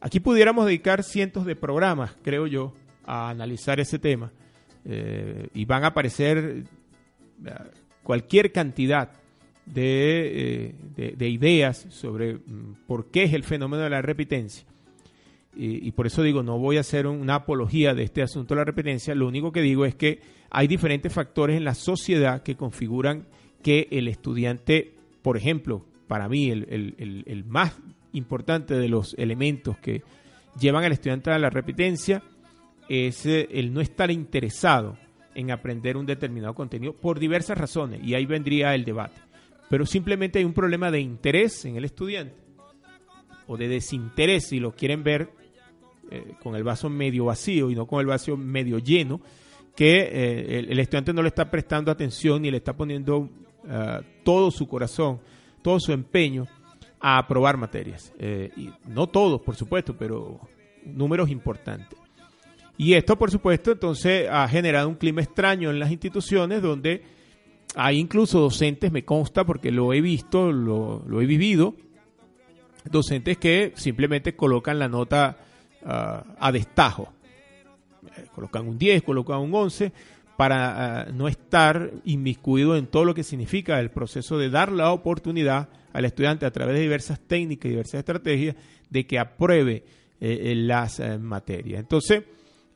Aquí 0.00 0.20
pudiéramos 0.20 0.64
dedicar 0.66 1.02
cientos 1.02 1.44
de 1.44 1.56
programas, 1.56 2.16
creo 2.22 2.46
yo, 2.46 2.72
a 3.04 3.28
analizar 3.28 3.80
ese 3.80 3.98
tema. 3.98 4.30
Eh, 4.88 5.48
y 5.54 5.64
van 5.64 5.82
a 5.84 5.88
aparecer 5.88 6.64
eh, 7.44 7.50
cualquier 8.02 8.52
cantidad 8.52 9.10
de, 9.64 10.66
eh, 10.68 10.74
de- 10.96 11.12
de 11.16 11.28
ideas 11.28 11.86
sobre 11.90 12.34
mm, 12.34 12.84
por 12.86 13.10
qué 13.10 13.24
es 13.24 13.32
el 13.32 13.42
fenómeno 13.42 13.82
de 13.82 13.90
la 13.90 14.00
repitencia. 14.02 14.64
Y, 15.58 15.90
por 15.92 16.06
eso 16.06 16.22
digo, 16.22 16.42
no 16.42 16.58
voy 16.58 16.76
a 16.76 16.80
hacer 16.80 17.06
una 17.06 17.36
apología 17.36 17.94
de 17.94 18.02
este 18.02 18.20
asunto 18.20 18.52
de 18.54 18.58
la 18.60 18.64
repitencia. 18.66 19.14
Lo 19.14 19.26
único 19.26 19.52
que 19.52 19.62
digo 19.62 19.86
es 19.86 19.94
que 19.94 20.20
hay 20.50 20.66
diferentes 20.68 21.10
factores 21.10 21.56
en 21.56 21.64
la 21.64 21.74
sociedad 21.74 22.42
que 22.42 22.56
configuran 22.56 23.26
que 23.62 23.88
el 23.90 24.06
estudiante, 24.08 24.92
por 25.22 25.38
ejemplo, 25.38 25.86
para 26.08 26.28
mí 26.28 26.50
el- 26.50 27.24
el 27.26 27.44
más 27.46 27.74
importante 28.12 28.74
de 28.74 28.88
los 28.90 29.14
elementos 29.18 29.78
que 29.78 30.02
llevan 30.60 30.84
al 30.84 30.92
estudiante 30.92 31.30
a 31.30 31.38
la 31.38 31.48
repitencia 31.48 32.22
es 32.88 33.26
eh, 33.26 33.48
el 33.50 33.72
no 33.72 33.80
estar 33.80 34.10
interesado 34.10 34.96
en 35.34 35.50
aprender 35.50 35.96
un 35.96 36.06
determinado 36.06 36.54
contenido 36.54 36.94
por 36.94 37.18
diversas 37.18 37.58
razones, 37.58 38.00
y 38.02 38.14
ahí 38.14 38.24
vendría 38.26 38.74
el 38.74 38.84
debate. 38.84 39.20
Pero 39.68 39.84
simplemente 39.84 40.38
hay 40.38 40.44
un 40.44 40.54
problema 40.54 40.90
de 40.90 41.00
interés 41.00 41.64
en 41.64 41.76
el 41.76 41.84
estudiante, 41.84 42.36
o 43.46 43.56
de 43.56 43.68
desinterés, 43.68 44.48
si 44.48 44.58
lo 44.58 44.72
quieren 44.72 45.02
ver 45.02 45.30
eh, 46.10 46.34
con 46.42 46.56
el 46.56 46.64
vaso 46.64 46.88
medio 46.88 47.26
vacío 47.26 47.70
y 47.70 47.74
no 47.74 47.86
con 47.86 48.00
el 48.00 48.06
vaso 48.06 48.36
medio 48.36 48.78
lleno, 48.78 49.20
que 49.74 49.98
eh, 50.00 50.58
el, 50.70 50.78
estudiante 50.78 51.12
no 51.12 51.22
le 51.22 51.28
está 51.28 51.50
prestando 51.50 51.90
atención 51.90 52.40
ni 52.42 52.50
le 52.50 52.56
está 52.58 52.74
poniendo 52.74 53.28
todo 54.22 54.52
su 54.52 54.68
corazón, 54.68 55.20
todo 55.60 55.80
su 55.80 55.92
empeño 55.92 56.46
a 57.00 57.18
aprobar 57.18 57.56
materias. 57.56 58.12
Y 58.56 58.70
no 58.86 59.08
todos, 59.08 59.40
por 59.40 59.56
supuesto, 59.56 59.96
pero 59.98 60.40
números 60.84 61.28
importantes. 61.28 61.98
Y 62.78 62.94
esto, 62.94 63.16
por 63.16 63.30
supuesto, 63.30 63.72
entonces 63.72 64.28
ha 64.30 64.46
generado 64.48 64.88
un 64.88 64.96
clima 64.96 65.22
extraño 65.22 65.70
en 65.70 65.78
las 65.78 65.90
instituciones 65.90 66.60
donde 66.60 67.02
hay 67.74 67.98
incluso 67.98 68.40
docentes, 68.40 68.92
me 68.92 69.04
consta 69.04 69.44
porque 69.44 69.70
lo 69.70 69.92
he 69.92 70.00
visto, 70.00 70.52
lo, 70.52 71.02
he 71.20 71.26
vivido, 71.26 71.74
docentes 72.84 73.38
que 73.38 73.72
simplemente 73.76 74.36
colocan 74.36 74.78
la 74.78 74.88
nota 74.88 75.38
ah, 75.84 76.24
a 76.38 76.52
destajo. 76.52 77.12
Eh, 78.16 78.26
colocan 78.34 78.68
un 78.68 78.78
10, 78.78 79.02
colocan 79.02 79.40
un 79.40 79.54
11 79.54 79.92
para 80.36 81.00
ah, 81.00 81.06
no 81.12 81.28
estar 81.28 81.92
inmiscuido 82.04 82.76
en 82.76 82.86
todo 82.86 83.04
lo 83.04 83.14
que 83.14 83.24
significa 83.24 83.80
el 83.80 83.90
proceso 83.90 84.38
de 84.38 84.50
dar 84.50 84.70
la 84.70 84.92
oportunidad 84.92 85.68
al 85.92 86.04
estudiante 86.04 86.44
a 86.44 86.50
través 86.50 86.76
de 86.76 86.82
diversas 86.82 87.20
técnicas 87.20 87.66
y 87.66 87.70
diversas 87.70 88.00
estrategias 88.00 88.56
de 88.90 89.06
que 89.06 89.18
apruebe 89.18 89.84
eh, 90.20 90.54
las 90.56 91.00
eh, 91.00 91.18
materias. 91.18 91.80
Entonces, 91.80 92.22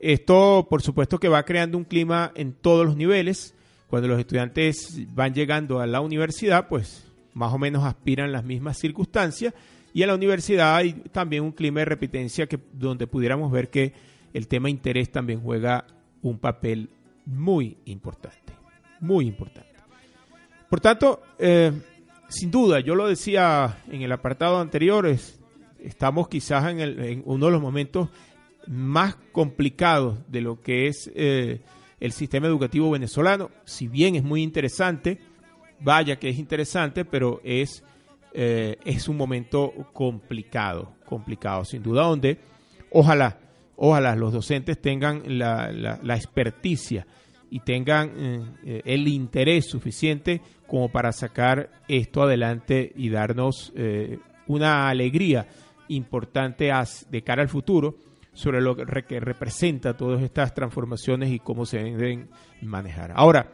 esto 0.01 0.67
por 0.69 0.83
supuesto 0.83 1.19
que 1.19 1.29
va 1.29 1.45
creando 1.45 1.79
un 1.79 1.85
clima 1.85 2.33
en 2.35 2.53
todos 2.53 2.85
los 2.85 2.97
niveles. 2.97 3.55
Cuando 3.89 4.09
los 4.09 4.19
estudiantes 4.21 5.01
van 5.15 5.35
llegando 5.35 5.81
a 5.81 5.87
la 5.87 6.01
universidad, 6.01 6.69
pues 6.69 7.07
más 7.35 7.53
o 7.53 7.59
menos 7.59 7.85
aspiran 7.85 8.33
las 8.33 8.45
mismas 8.45 8.79
circunstancias 8.79 9.55
y 9.93 10.03
en 10.03 10.09
la 10.09 10.15
universidad 10.15 10.77
hay 10.77 10.93
también 10.93 11.43
un 11.43 11.53
clima 11.53 11.81
de 11.81 11.87
repitencia 11.87 12.47
que, 12.47 12.59
donde 12.73 13.07
pudiéramos 13.07 13.51
ver 13.51 13.71
que 13.71 13.93
el 14.33 14.47
tema 14.47 14.71
interés 14.71 15.11
también 15.11 15.41
juega 15.41 15.85
un 16.23 16.39
papel 16.39 16.89
muy 17.27 17.77
importante, 17.87 18.53
muy 19.01 19.27
importante. 19.27 19.71
Por 20.69 20.81
tanto, 20.81 21.23
eh, 21.39 21.73
sin 22.29 22.51
duda, 22.51 22.81
yo 22.81 22.95
lo 22.95 23.09
decía 23.09 23.79
en 23.91 24.03
el 24.03 24.13
apartado 24.13 24.61
anterior, 24.61 25.07
estamos 25.81 26.29
quizás 26.29 26.65
en, 26.71 27.23
uno 27.25 27.47
de 27.47 27.53
los 27.53 27.61
momentos 27.61 28.09
más 28.67 29.17
complicados 29.33 30.19
de 30.29 30.41
lo 30.41 30.61
que 30.61 30.87
es 30.87 31.11
eh, 31.15 31.61
el 31.99 32.13
sistema 32.13 32.47
educativo 32.47 32.91
venezolano. 32.91 33.51
Si 33.65 33.89
bien 33.89 34.15
es 34.15 34.23
muy 34.23 34.43
interesante, 34.43 35.19
vaya 35.81 36.19
que 36.19 36.29
es 36.29 36.39
interesante, 36.39 37.05
pero 37.05 37.41
es 37.45 37.83
eh, 38.33 38.77
es 38.85 39.09
un 39.09 39.17
momento 39.17 39.73
complicado, 39.93 40.95
complicado, 41.05 41.65
sin 41.65 41.83
duda, 41.83 42.03
donde 42.03 42.39
ojalá, 42.93 43.39
ojalá 43.77 44.15
los 44.15 44.33
docentes 44.33 44.81
tengan 44.81 45.23
la, 45.39 45.73
la, 45.73 46.15
experticia 46.15 47.09
y 47.51 47.59
tengan 47.59 48.57
eh, 48.65 48.83
el 48.85 49.09
interés 49.09 49.67
suficiente 49.67 50.41
como 50.69 50.91
para 50.91 51.11
sacar 51.11 51.71
esto 51.89 52.23
adelante 52.23 52.93
y 52.95 53.09
darnos 53.09 53.73
una 54.47 54.89
alegría 54.89 55.49
importante 55.89 56.71
de 57.11 57.23
cara 57.23 57.43
al 57.43 57.49
futuro 57.49 57.97
sobre 58.33 58.61
lo 58.61 58.77
que 58.77 58.85
representa 59.21 59.97
todas 59.97 60.23
estas 60.23 60.55
transformaciones 60.55 61.31
y 61.31 61.39
cómo 61.39 61.67
se 61.67 61.79
deben 61.79 62.29
manejar. 62.63 63.13
Ahora, 63.15 63.53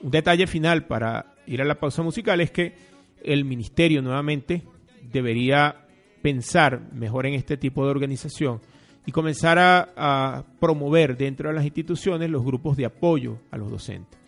un 0.00 0.10
detalle 0.10 0.46
final 0.46 0.86
para 0.86 1.34
ir 1.46 1.62
a 1.62 1.64
la 1.64 1.78
pausa 1.80 2.02
musical 2.02 2.40
es 2.40 2.50
que 2.50 2.74
el 3.22 3.44
ministerio 3.44 4.02
nuevamente 4.02 4.62
debería 5.10 5.86
pensar 6.22 6.92
mejor 6.92 7.26
en 7.26 7.34
este 7.34 7.56
tipo 7.56 7.84
de 7.84 7.90
organización 7.90 8.60
y 9.06 9.12
comenzar 9.12 9.58
a, 9.58 10.44
promover 10.60 11.16
dentro 11.16 11.48
de 11.48 11.54
las 11.54 11.64
instituciones 11.64 12.28
los 12.28 12.44
grupos 12.44 12.76
de 12.76 12.84
apoyo 12.84 13.38
a 13.50 13.56
los 13.56 13.70
docentes. 13.70 14.20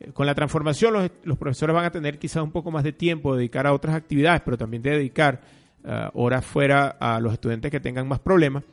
Eh, 0.00 0.12
con 0.12 0.26
la 0.26 0.34
transformación 0.34 1.10
los, 1.22 1.38
profesores 1.38 1.74
van 1.74 1.86
a 1.86 1.90
tener 1.90 2.18
quizás 2.18 2.42
un 2.42 2.52
poco 2.52 2.70
más 2.70 2.84
de 2.84 2.92
tiempo 2.92 3.32
de 3.32 3.38
dedicar 3.38 3.66
a 3.66 3.72
otras 3.72 3.94
actividades, 3.94 4.42
pero 4.44 4.58
también 4.58 4.82
de 4.82 4.90
dedicar 4.90 5.40
eh, 5.82 6.08
horas 6.12 6.44
fuera 6.44 6.88
a 7.00 7.20
los 7.20 7.32
estudiantes 7.32 7.70
que 7.70 7.80
tengan 7.80 8.06
más 8.06 8.20
problemas. 8.20 8.64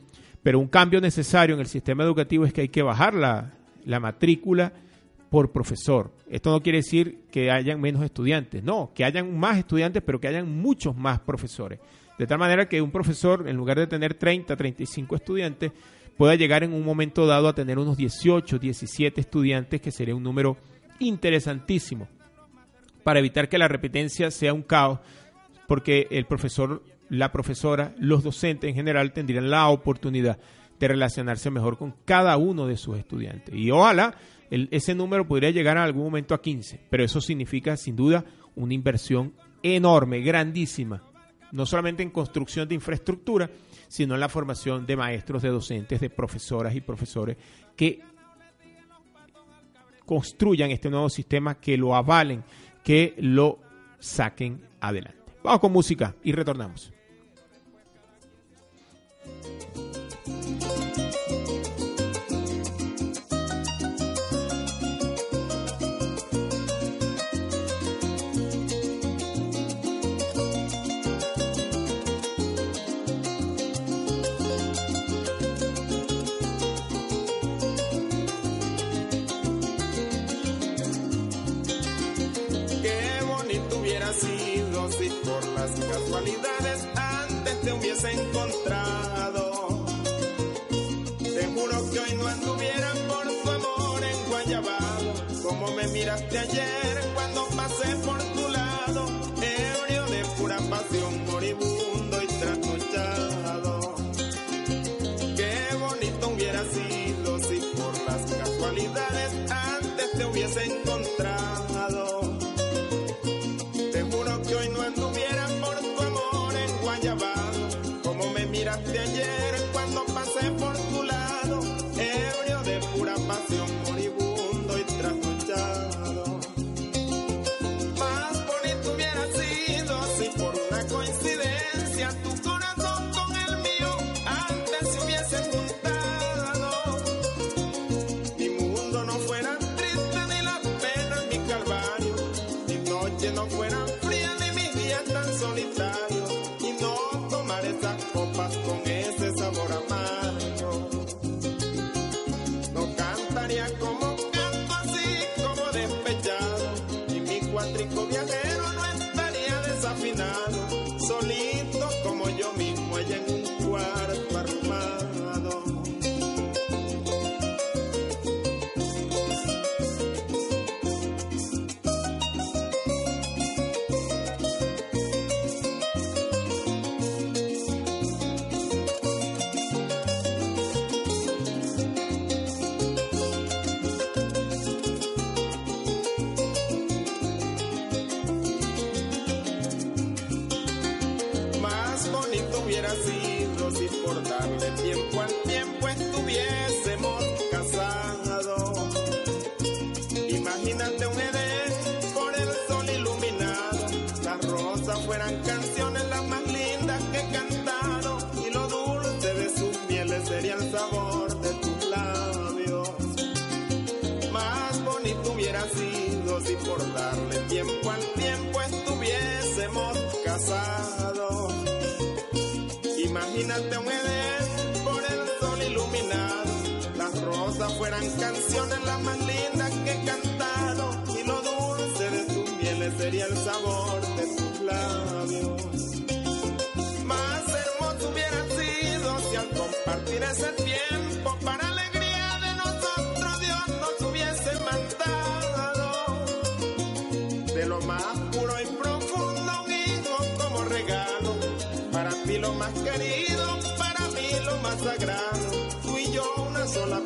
Pero 0.46 0.60
un 0.60 0.68
cambio 0.68 1.02
necesario 1.02 1.56
en 1.56 1.62
el 1.62 1.66
sistema 1.66 2.04
educativo 2.04 2.46
es 2.46 2.54
que 2.54 2.62
hay 2.62 2.70
que 2.70 2.84
bajar 2.84 3.16
la, 3.16 3.56
la 3.84 4.00
matrícula 4.00 4.74
por 5.32 5.52
profesor. 5.52 6.12
Esto 6.30 6.52
no 6.52 6.62
quiere 6.62 6.78
decir 6.78 7.22
que 7.32 7.50
hayan 7.50 7.82
menos 7.82 8.04
estudiantes, 8.04 8.64
no, 8.64 8.92
que 8.94 9.04
hayan 9.04 9.36
más 9.36 9.58
estudiantes, 9.58 10.04
pero 10.06 10.20
que 10.20 10.28
hayan 10.28 10.48
muchos 10.48 10.96
más 10.96 11.20
profesores. 11.20 11.80
De 12.20 12.28
tal 12.28 12.38
manera 12.38 12.70
que 12.70 12.80
un 12.80 12.92
profesor, 12.92 13.50
en 13.50 13.56
lugar 13.58 13.80
de 13.80 13.88
tener 13.88 14.14
30, 14.14 14.56
35 14.56 15.16
estudiantes, 15.16 15.72
pueda 16.16 16.36
llegar 16.36 16.64
en 16.64 16.74
un 16.74 16.86
momento 16.86 17.26
dado 17.26 17.48
a 17.48 17.56
tener 17.56 17.80
unos 17.80 17.98
18, 17.98 18.60
17 18.60 19.20
estudiantes, 19.20 19.82
que 19.82 19.90
sería 19.90 20.16
un 20.16 20.22
número 20.22 20.58
interesantísimo 21.00 22.08
para 23.04 23.18
evitar 23.18 23.50
que 23.50 23.58
la 23.58 23.68
repitencia 23.68 24.30
sea 24.30 24.54
un 24.54 24.62
caos, 24.62 25.00
porque 25.68 26.06
el 26.12 26.28
profesor, 26.28 26.84
la 27.10 27.32
profesora, 27.32 27.94
los 27.98 28.24
docentes 28.24 28.70
en 28.70 28.76
general 28.76 29.14
tendrían 29.14 29.50
la 29.50 29.68
oportunidad 29.70 30.40
de 30.80 30.88
relacionarse 30.88 31.50
mejor 31.50 31.78
con 31.78 31.96
cada 32.06 32.38
uno 32.38 32.68
de 32.68 32.78
sus 32.78 32.98
estudiantes. 32.98 33.56
Y 33.56 33.72
ojalá 33.72 34.16
ese 34.50 34.96
número 34.96 35.28
podría 35.28 35.52
llegar 35.52 35.78
en 35.78 35.84
algún 35.84 36.04
momento 36.04 36.34
a 36.34 36.42
15, 36.42 36.82
pero 36.90 37.04
eso 37.04 37.22
significa 37.22 37.78
sin 37.78 37.96
duda 37.96 38.26
una 38.56 38.74
inversión 38.74 39.34
enorme, 39.64 40.22
grandísima, 40.22 41.04
no 41.52 41.66
solamente 41.66 42.04
en 42.04 42.12
construcción 42.12 42.68
de 42.68 42.76
infraestructura, 42.76 43.50
sino 43.88 44.14
en 44.14 44.20
la 44.20 44.30
formación 44.30 44.86
de 44.86 44.96
maestros, 44.96 45.42
de 45.42 45.50
docentes, 45.50 46.00
de 46.00 46.10
profesoras 46.10 46.76
y 46.76 46.82
profesores 46.82 47.38
que 47.76 48.02
construyan 50.06 50.72
este 50.72 50.90
nuevo 50.90 51.10
sistema, 51.10 51.56
que 51.56 51.78
lo 51.78 51.96
avalen, 51.96 52.44
que 52.84 53.16
lo 53.18 53.60
saquen 54.00 54.62
adelante. 54.80 55.20
Vamos 55.44 55.60
con 55.60 55.72
música 55.72 56.16
y 56.24 56.32
retornamos. 56.32 56.95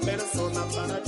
Persona 0.06 0.66
para 0.74 0.99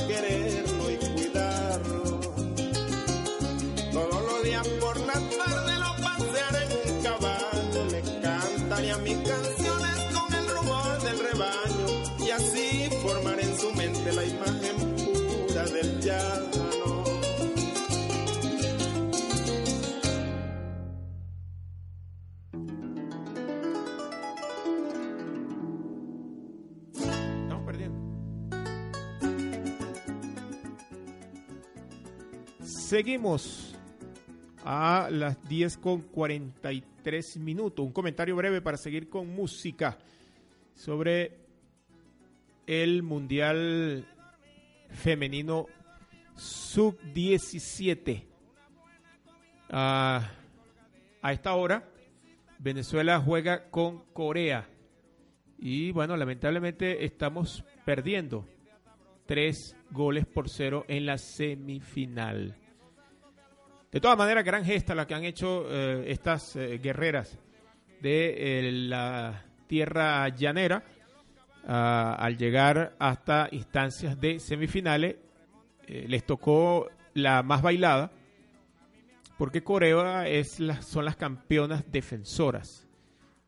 Seguimos 32.92 33.74
a 34.66 35.08
las 35.10 35.42
10 35.48 35.78
con 35.78 36.02
43 36.02 37.38
minutos. 37.38 37.86
Un 37.86 37.94
comentario 37.94 38.36
breve 38.36 38.60
para 38.60 38.76
seguir 38.76 39.08
con 39.08 39.34
música 39.34 39.98
sobre 40.74 41.40
el 42.68 43.02
Mundial 43.02 44.06
Femenino 44.90 45.68
Sub-17. 46.36 48.26
Ah, 49.70 50.30
a 51.22 51.32
esta 51.32 51.54
hora, 51.54 51.90
Venezuela 52.60 53.22
juega 53.22 53.70
con 53.70 54.04
Corea. 54.12 54.68
Y 55.58 55.94
bueno, 55.94 56.18
lamentablemente 56.18 57.06
estamos 57.06 57.64
perdiendo 57.86 58.46
tres 59.26 59.78
goles 59.92 60.26
por 60.26 60.50
cero 60.50 60.84
en 60.90 61.06
la 61.06 61.18
semifinal. 61.18 62.58
De 63.92 64.00
todas 64.00 64.18
maneras, 64.18 64.46
gran 64.46 64.64
gesta 64.64 64.96
la 64.96 65.06
que 65.06 65.16
han 65.16 65.26
hecho 65.26 65.66
eh, 65.70 66.06
estas 66.08 66.56
eh, 66.56 66.80
guerreras 66.82 67.38
de 68.00 68.60
eh, 68.60 68.72
la 68.72 69.44
tierra 69.68 70.30
llanera 70.30 70.82
ah, 71.68 72.16
al 72.18 72.38
llegar 72.38 72.96
hasta 73.00 73.50
instancias 73.52 74.20
de 74.20 74.40
semifinales. 74.40 75.18
les 75.88 76.26
tocó 76.26 76.90
la 77.16 77.44
más 77.44 77.62
bailada 77.62 78.12
porque 79.38 79.62
Corea 79.62 80.26
es 80.26 80.60
son 80.80 81.04
las 81.04 81.18
campeonas 81.18 81.84
defensoras. 81.92 82.88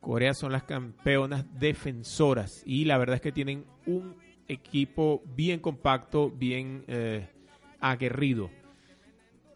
Corea 0.00 0.34
son 0.34 0.52
las 0.52 0.64
campeonas 0.64 1.46
defensoras 1.58 2.62
y 2.66 2.84
la 2.84 2.98
verdad 2.98 3.16
es 3.16 3.22
que 3.22 3.32
tienen 3.32 3.64
un 3.86 4.14
equipo 4.46 5.22
bien 5.34 5.60
compacto, 5.60 6.30
bien 6.30 6.84
aguerrido. 7.80 8.50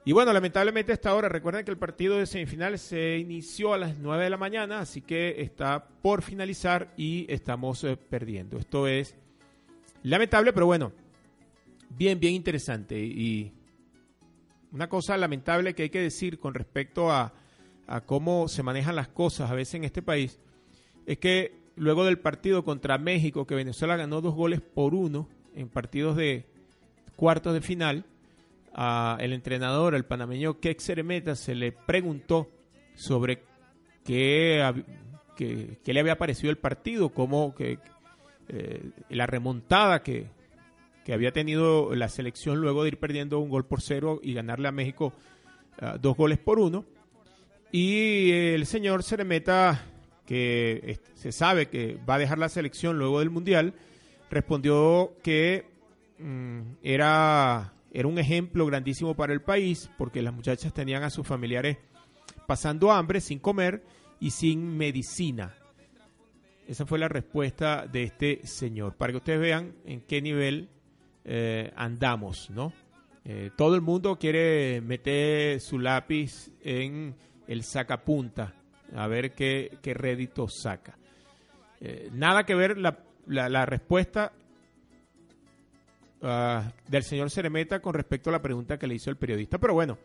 Y 0.09 0.13
bueno, 0.13 0.33
lamentablemente 0.33 0.95
hasta 0.95 1.11
ahora, 1.11 1.29
recuerden 1.29 1.67
que 1.67 1.71
el 1.71 1.77
partido 1.77 2.17
de 2.17 2.25
semifinales 2.25 2.81
se 2.81 3.19
inició 3.19 3.75
a 3.75 3.77
las 3.77 3.99
9 3.99 4.25
de 4.25 4.31
la 4.31 4.39
mañana, 4.39 4.81
así 4.81 5.03
que 5.03 5.43
está 5.43 5.87
por 6.01 6.23
finalizar 6.23 6.95
y 6.97 7.27
estamos 7.29 7.85
eh, 7.85 7.95
perdiendo. 7.95 8.57
Esto 8.57 8.89
es 8.89 9.15
lamentable, 10.03 10.55
pero 10.55 10.65
bueno, 10.65 10.93
bien, 11.91 12.19
bien 12.19 12.33
interesante. 12.33 12.99
Y 12.99 13.53
una 14.73 14.89
cosa 14.89 15.15
lamentable 15.19 15.75
que 15.75 15.83
hay 15.83 15.91
que 15.91 16.01
decir 16.01 16.39
con 16.39 16.55
respecto 16.55 17.13
a 17.13 17.35
cómo 18.07 18.49
se 18.49 18.63
manejan 18.63 18.97
las 18.97 19.09
cosas 19.09 19.51
a 19.51 19.55
veces 19.55 19.75
en 19.75 19.85
este 19.85 20.01
país 20.01 20.41
es 21.05 21.19
que 21.19 21.53
luego 21.77 22.07
del 22.07 22.19
partido 22.19 22.65
contra 22.65 22.97
México, 22.97 23.47
que 23.47 23.55
Venezuela 23.55 23.99
ganó 23.99 24.23
dos 24.23 24.35
goles 24.35 24.63
por 24.63 24.95
uno 24.95 25.29
en 25.55 25.69
partidos 25.69 26.17
de 26.17 26.47
cuartos 27.15 27.53
de 27.53 27.61
final, 27.61 28.07
a 28.81 29.17
el 29.21 29.33
entrenador, 29.33 29.97
el 29.97 30.05
panameño 30.05 30.61
Kex 30.61 30.85
Ceremeta, 30.85 31.35
se 31.35 31.57
le 31.57 31.73
preguntó 31.73 32.49
sobre 32.95 33.43
qué, 34.05 34.85
qué- 35.37 35.79
le 35.93 36.01
había 36.01 36.17
parecido 36.17 36.51
el 36.53 36.59
partido, 36.59 37.09
cómo 37.09 37.57
que, 37.57 37.81
eh, 38.49 38.91
la 39.09 39.27
remontada 39.27 40.05
que, 40.05 40.29
que 41.05 41.13
había 41.13 41.33
tenido 41.33 41.93
la 41.97 42.09
selección 42.09 42.61
luego 42.61 42.83
de 42.85 42.91
ir 42.91 42.99
perdiendo 43.01 43.41
un 43.41 43.51
gol 43.51 43.67
por 43.67 43.81
cero 43.81 44.21
y 44.23 44.33
ganarle 44.33 44.69
a 44.69 44.73
México 44.73 45.13
ah, 45.81 45.99
dos 46.01 46.17
goles 46.17 46.39
por 46.39 46.61
uno. 46.61 46.85
Y 47.73 48.31
el 48.31 48.65
señor 48.65 49.03
Ceremeta, 49.03 49.85
que 50.25 51.01
se 51.15 51.33
sabe 51.33 51.67
que 51.67 51.99
va 52.09 52.15
a 52.15 52.19
dejar 52.19 52.39
la 52.39 52.49
selección 52.49 52.97
luego 52.97 53.19
del 53.19 53.31
Mundial, 53.31 53.75
respondió 54.31 55.15
que 55.23 55.67
mm, 56.19 56.61
era, 56.83 57.73
era 57.93 58.09
un 58.09 58.19
ejemplo 58.19 58.67
grandísimo 58.67 59.15
para 59.15 59.33
el 59.33 59.41
país, 59.43 59.91
porque 59.99 60.23
las 60.23 60.35
muchachas 60.35 60.73
tenían 60.73 61.03
a 61.03 61.11
sus 61.11 61.27
familiares 61.27 61.79
pasando 62.47 62.91
hambre, 62.93 63.21
sin 63.21 63.39
comer 63.39 63.83
y 64.21 64.31
sin 64.31 64.77
medicina. 64.77 65.55
Esa 66.67 66.85
fue 66.85 66.99
la 66.99 67.09
respuesta 67.09 67.87
de 67.87 68.03
este 68.05 68.47
señor, 68.47 68.95
para 68.97 69.13
que 69.13 69.17
ustedes 69.19 69.41
vean 69.41 69.75
en 69.87 70.03
qué 70.03 70.21
nivel 70.21 70.69
eh, 71.25 71.73
andamos, 71.77 72.51
¿no? 72.51 72.73
Eh, 73.25 73.51
todo 73.57 73.75
el 73.75 73.81
mundo 73.83 74.19
quiere 74.19 74.81
meter 74.81 75.61
su 75.61 75.79
lápiz 75.79 76.51
en 76.63 77.15
el 77.47 77.63
sacapunta, 77.63 78.55
a 78.95 79.07
ver 79.07 79.33
qué, 79.33 79.79
qué 79.83 79.93
rédito 79.95 80.49
saca. 80.49 80.99
Eh, 81.81 82.09
nada 82.13 82.45
que 82.45 82.55
ver 82.55 82.77
la, 82.79 82.99
la- 83.27 83.49
la 83.49 83.65
respuesta 83.67 84.33
ah, 86.23 86.73
del 86.89 87.03
señor 87.03 87.31
Ceremeta 87.31 87.81
con 87.81 87.95
respecto 87.95 88.31
a 88.31 88.33
la 88.33 88.43
pregunta 88.43 88.79
que 88.79 88.87
le 88.87 88.95
hizo 88.95 89.11
el 89.11 89.17
periodista, 89.17 89.59
pero 89.59 89.75
bueno, 89.75 89.99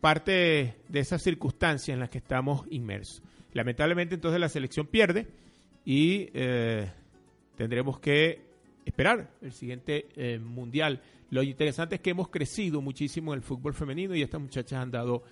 parte 0.00 0.76
de 0.88 1.00
esas 1.00 1.22
circunstancias 1.22 1.94
en 1.94 2.00
las 2.00 2.10
que 2.10 2.18
estamos 2.18 2.66
inmersos. 2.70 3.22
Lamentablemente 3.52 4.14
entonces 4.14 4.40
la 4.40 4.48
selección 4.48 4.86
pierde 4.86 5.26
y 5.84 6.28
eh, 6.34 6.90
tendremos 7.56 7.98
que 7.98 8.40
esperar 8.84 9.30
el 9.40 9.52
siguiente 9.52 10.08
eh, 10.14 10.38
mundial. 10.38 11.00
Lo 11.30 11.42
interesante 11.42 11.96
es 11.96 12.00
que 12.00 12.10
hemos 12.10 12.28
crecido 12.28 12.80
muchísimo 12.80 13.32
en 13.32 13.38
el 13.38 13.42
fútbol 13.42 13.74
femenino 13.74 14.14
y 14.14 14.22
estas 14.22 14.40
muchachas 14.40 14.80
han 14.80 14.90
dado 14.90 15.22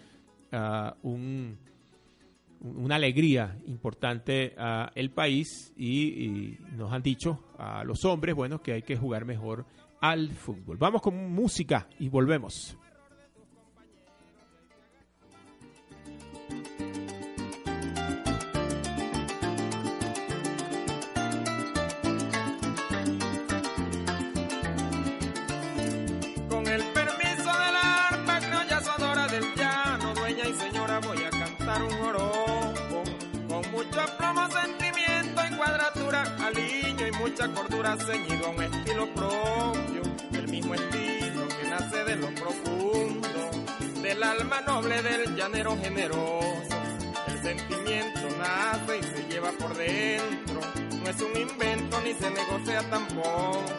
ah, 0.53 0.97
un, 1.03 1.59
una 2.61 2.97
alegría 2.97 3.57
importante 3.67 4.55
a 4.57 4.91
el 4.95 5.11
país 5.11 5.73
y, 5.77 6.25
y 6.25 6.59
nos 6.77 6.93
han 6.93 7.03
dicho 7.03 7.45
a 7.59 7.85
los 7.85 8.05
hombres, 8.05 8.35
bueno, 8.35 8.63
que 8.63 8.73
hay 8.73 8.83
que 8.83 8.97
jugar 8.97 9.25
mejor 9.25 9.67
al 10.05 10.35
fútbol. 10.35 10.77
Vamos 10.77 11.01
con 11.01 11.33
música 11.33 11.89
y 11.99 12.11
volvemos. 12.11 12.77
Con 26.51 26.67
el 26.67 26.83
permiso 26.83 27.51
de 27.65 27.73
la 27.73 28.09
arpa 28.09 28.41
criolla 28.41 28.81
sonora 28.83 29.27
del 29.29 29.45
llano, 29.57 30.15
dueña 30.17 30.45
y 30.47 30.53
señora, 30.53 31.01
voy 31.01 31.25
a 31.25 31.31
cantar 31.31 31.83
un 31.83 31.91
joropo. 31.93 33.05
Con 33.49 33.71
mucho 33.71 34.01
aplomo, 34.03 34.51
sentimiento 34.51 35.41
y 35.51 35.57
cuadratura, 35.57 36.25
aliño 36.45 37.07
y 37.07 37.13
mucha 37.13 37.49
cordura, 37.49 37.97
ceñido 37.97 38.49
a 38.49 38.51
un 38.51 38.63
estilo 38.65 39.15
que 40.77 41.69
nace 41.69 42.05
de 42.05 42.17
lo 42.17 42.29
profundo, 42.35 43.51
del 44.03 44.23
alma 44.23 44.61
noble 44.63 45.03
del 45.03 45.35
llanero 45.37 45.77
generoso. 45.81 46.77
El 47.29 47.43
sentimiento 47.43 48.21
nace 48.39 48.99
y 48.99 49.03
se 49.03 49.29
lleva 49.29 49.51
por 49.53 49.75
dentro, 49.77 50.61
no 51.03 51.11
es 51.11 51.21
un 51.21 51.41
invento 51.41 52.01
ni 52.03 52.15
se 52.15 52.31
negocia 52.31 52.83
tampoco 52.91 53.75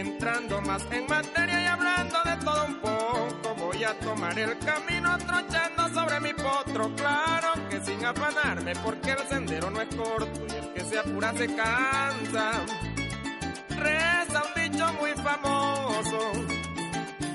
entrando 0.00 0.60
más 0.62 0.82
en 0.90 1.06
materia 1.06 1.62
y 1.62 1.66
hablando 1.66 2.16
de 2.24 2.36
todo 2.44 2.64
un 2.66 2.74
poco. 2.80 3.54
Voy 3.58 3.84
a 3.84 3.98
tomar 3.98 4.38
el 4.38 4.58
camino 4.58 5.16
trochando 5.18 5.88
sobre 5.94 6.20
mi 6.20 6.32
potro, 6.34 6.94
claro 6.94 7.68
que 7.68 7.80
sin 7.80 8.04
afanarme, 8.04 8.72
porque 8.82 9.12
el 9.12 9.28
sendero 9.28 9.70
no 9.70 9.80
es 9.80 9.94
corto 9.94 10.40
y 10.48 10.52
el 10.52 10.72
que 10.72 10.84
se 10.84 10.98
apura 10.98 11.32
se 11.34 11.46
cansa 11.54 12.52
famoso. 15.22 16.32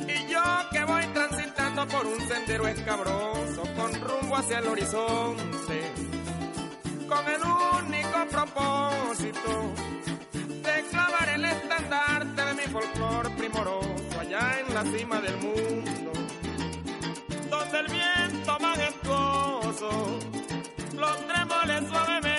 Y 0.08 0.32
yo 0.32 0.44
que 0.72 0.84
voy 0.86 1.06
transitando 1.14 1.88
por 1.88 2.06
un 2.06 2.28
sendero 2.28 2.68
escabroso 2.68 3.64
con 3.76 3.94
rumbo 4.02 4.38
hacia 4.38 4.60
el 4.60 4.68
horizonte, 4.68 5.92
con 7.08 7.26
el 7.28 7.42
único 7.84 8.26
propósito 8.30 9.74
de 10.34 10.84
clavar 10.90 11.30
el 11.30 11.46
estandarte 11.46 12.46
de 12.46 12.54
mi 12.54 12.64
folclor 12.74 13.32
primoroso 13.36 14.20
allá 14.20 14.60
en 14.60 14.74
la 14.74 14.84
cima 14.84 15.22
del 15.22 15.38
mundo, 15.38 16.12
donde 17.50 17.80
el 17.80 17.88
viento 17.88 18.60
majestuoso 18.60 20.20
los 20.98 21.28
trémoles 21.28 21.90
suavemente 21.90 22.35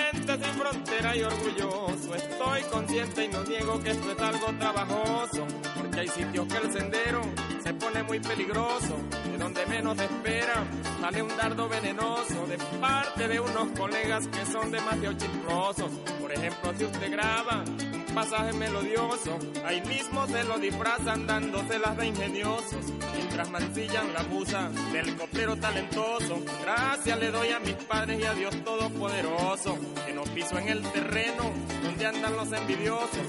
frontera 0.69 1.15
y 1.15 1.23
orgulloso. 1.23 2.15
Estoy 2.15 2.61
consciente 2.63 3.25
y 3.25 3.27
no 3.29 3.43
niego 3.43 3.79
que 3.81 3.91
esto 3.91 4.11
es 4.11 4.19
algo 4.19 4.47
trabajoso, 4.59 5.47
porque 5.75 5.99
hay 6.01 6.07
sitios 6.07 6.47
que 6.47 6.57
el 6.57 6.71
sendero 6.71 7.21
se 7.67 7.73
pone 7.73 8.01
muy 8.03 8.19
peligroso, 8.21 8.95
de 9.29 9.37
donde 9.37 9.65
menos 9.65 9.99
espera 9.99 10.63
sale 11.01 11.21
un 11.21 11.35
dardo 11.35 11.67
venenoso 11.67 12.47
de 12.47 12.57
parte 12.79 13.27
de 13.27 13.41
unos 13.41 13.67
colegas 13.77 14.25
que 14.29 14.45
son 14.45 14.71
demasiado 14.71 15.17
chismosos. 15.17 15.91
Por 16.21 16.31
ejemplo, 16.31 16.73
si 16.77 16.85
usted 16.85 17.11
graba 17.11 17.65
un 17.65 18.15
pasaje 18.15 18.53
melodioso, 18.53 19.37
ahí 19.65 19.81
mismo 19.81 20.25
se 20.27 20.45
lo 20.45 20.57
disfrazan 20.59 21.27
dándoselas 21.27 21.97
de 21.97 22.07
ingeniosos, 22.07 22.85
mientras 23.13 23.49
mancillan 23.49 24.13
la 24.13 24.23
musa 24.23 24.69
del 24.93 25.17
coplero 25.17 25.57
talentoso. 25.57 26.39
Gracias 26.61 27.19
le 27.19 27.31
doy 27.31 27.49
a 27.49 27.59
mis 27.59 27.75
padres 27.75 28.17
y 28.21 28.23
a 28.23 28.33
Dios 28.33 28.63
Todopoderoso, 28.63 29.77
que 30.05 30.13
no 30.13 30.23
piso 30.23 30.57
en 30.57 30.69
el 30.69 30.81
terreno 30.83 31.51
donde 31.83 32.05
andan 32.05 32.37
los 32.37 32.49
envidiosos 32.53 33.27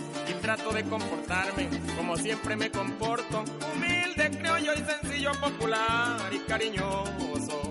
trato 0.49 0.73
de 0.73 0.83
comportarme 0.85 1.69
como 1.95 2.17
siempre 2.17 2.57
me 2.57 2.71
comporto, 2.71 3.45
humilde, 3.75 4.31
criollo 4.31 4.73
y 4.73 4.79
sencillo, 4.79 5.33
popular 5.33 6.33
y 6.33 6.39
cariñoso. 6.39 7.68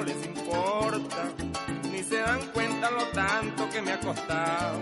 No 0.00 0.06
les 0.06 0.26
importa, 0.26 1.30
ni 1.90 2.02
se 2.02 2.16
dan 2.16 2.40
cuenta 2.52 2.90
lo 2.90 3.04
tanto 3.08 3.68
que 3.68 3.82
me 3.82 3.92
ha 3.92 4.00
costado 4.00 4.78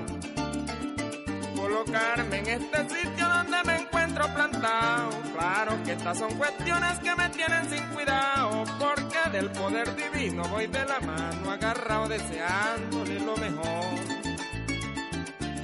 colocarme 1.57 2.39
en 2.39 2.47
este 2.47 2.89
sitio 2.89 3.29
donde 3.29 3.57
me 3.65 3.77
encuentro 3.79 4.33
plantado. 4.33 5.11
Claro 5.37 5.83
que 5.85 5.93
estas 5.93 6.19
son 6.19 6.33
cuestiones 6.35 6.99
que 7.01 7.15
me 7.17 7.29
tienen 7.31 7.69
sin 7.69 7.85
cuidado, 7.89 8.63
porque 8.79 9.31
del 9.33 9.51
poder 9.51 9.95
divino 9.97 10.45
voy 10.45 10.69
de 10.69 10.85
la 10.85 11.01
mano 11.01 11.51
agarrado 11.51 12.09
deseándole 12.09 13.19
lo 13.21 13.37
mejor. 13.37 13.87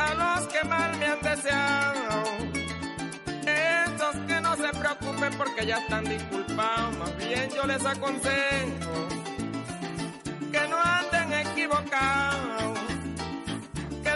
A 0.01 0.14
los 0.14 0.49
que 0.49 0.64
mal 0.64 0.99
me 0.99 1.07
han 1.07 1.21
deseado, 1.21 2.25
esos 3.47 4.17
que 4.27 4.40
no 4.40 4.57
se 4.57 4.69
preocupen 4.79 5.33
porque 5.38 5.64
ya 5.64 5.79
están 5.79 6.05
disculpados, 6.05 6.99
más 6.99 7.17
bien 7.19 7.49
yo 7.55 7.64
les 7.67 7.87
aconsejo 7.87 9.24
equivocados 11.81 12.45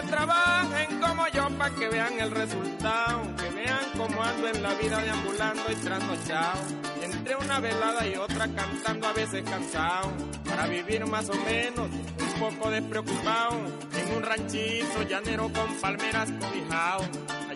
trabajen 0.09 0.99
como 0.99 1.27
yo 1.27 1.49
para 1.57 1.75
que 1.75 1.87
vean 1.87 2.19
el 2.19 2.31
resultado, 2.31 3.21
que 3.35 3.49
vean 3.49 3.85
cómo 3.95 4.23
ando 4.23 4.47
en 4.47 4.63
la 4.63 4.73
vida 4.73 5.01
deambulando 5.01 5.71
y 5.71 5.75
trasnochado, 5.75 6.59
entre 7.01 7.35
una 7.35 7.59
velada 7.59 8.07
y 8.07 8.15
otra 8.15 8.47
cantando 8.47 9.07
a 9.07 9.13
veces 9.13 9.43
cansado, 9.43 10.11
para 10.45 10.67
vivir 10.67 11.05
más 11.05 11.29
o 11.29 11.35
menos 11.35 11.89
un 11.89 12.39
poco 12.39 12.69
despreocupado, 12.71 13.59
en 13.95 14.15
un 14.15 14.23
ranchito 14.23 15.03
llanero 15.07 15.51
con 15.53 15.73
palmeras 15.79 16.29
cobijado, 16.39 17.03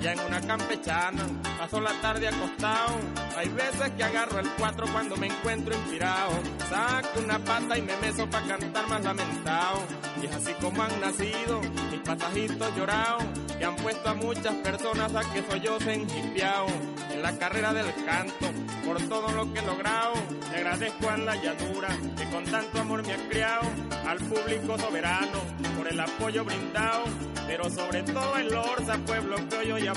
allá 0.04 0.14
en 0.14 0.20
una 0.28 0.42
campechana, 0.42 1.26
paso 1.58 1.80
la 1.80 1.94
tarde 2.02 2.28
acostado, 2.28 2.96
hay 3.38 3.48
veces 3.50 3.90
que 3.96 4.04
agarro 4.04 4.40
el 4.40 4.50
cuatro 4.58 4.86
cuando 4.92 5.16
me 5.16 5.28
encuentro 5.28 5.74
inspirado, 5.74 6.32
saco 6.70 7.20
una 7.24 7.40
pata 7.40 7.78
y 7.78 7.82
me 7.84 7.96
meso 7.98 8.30
para 8.30 8.46
cantar 8.46 8.88
más 8.90 9.04
lamentado, 9.04 9.84
y 10.22 10.26
es 10.26 10.36
así 10.36 10.54
como 10.60 10.84
han 10.84 11.00
nacido 11.00 11.62
mis 11.90 12.02
pasajitos 12.02 12.76
llorados, 12.76 13.24
que 13.58 13.64
han 13.64 13.76
puesto 13.78 14.10
a 14.10 14.14
muchas 14.14 14.56
personas 14.56 15.16
a 15.16 15.34
que 15.34 15.42
soy 15.50 15.62
yo 15.62 15.78
enjipiao 15.78 16.68
en 17.12 17.22
la 17.22 17.38
carrera 17.38 17.74
del 17.74 17.94
canto, 18.06 18.52
por 18.86 19.02
todo 19.08 19.32
lo 19.32 19.54
que 19.54 19.60
he 19.60 19.66
logrado, 19.66 20.16
le 20.52 20.58
agradezco 20.58 21.10
a 21.10 21.18
la 21.18 21.36
llanura, 21.36 21.90
que 22.18 22.30
con 22.30 22.44
tanto 22.44 22.82
amor 22.82 23.08
me 23.08 23.14
ha 23.14 23.30
criado, 23.30 23.64
al 24.06 24.18
público 24.18 24.78
soberano, 24.78 25.40
por 25.78 25.88
el 25.88 26.00
apoyo 26.00 26.44
brindado, 26.44 27.06
pero 27.48 27.70
sobre 27.70 28.04
todo 28.04 28.38
el 28.38 28.54
Orza, 28.54 28.98
pueblo 29.06 29.36
que 29.50 29.74
hoy 29.74 29.88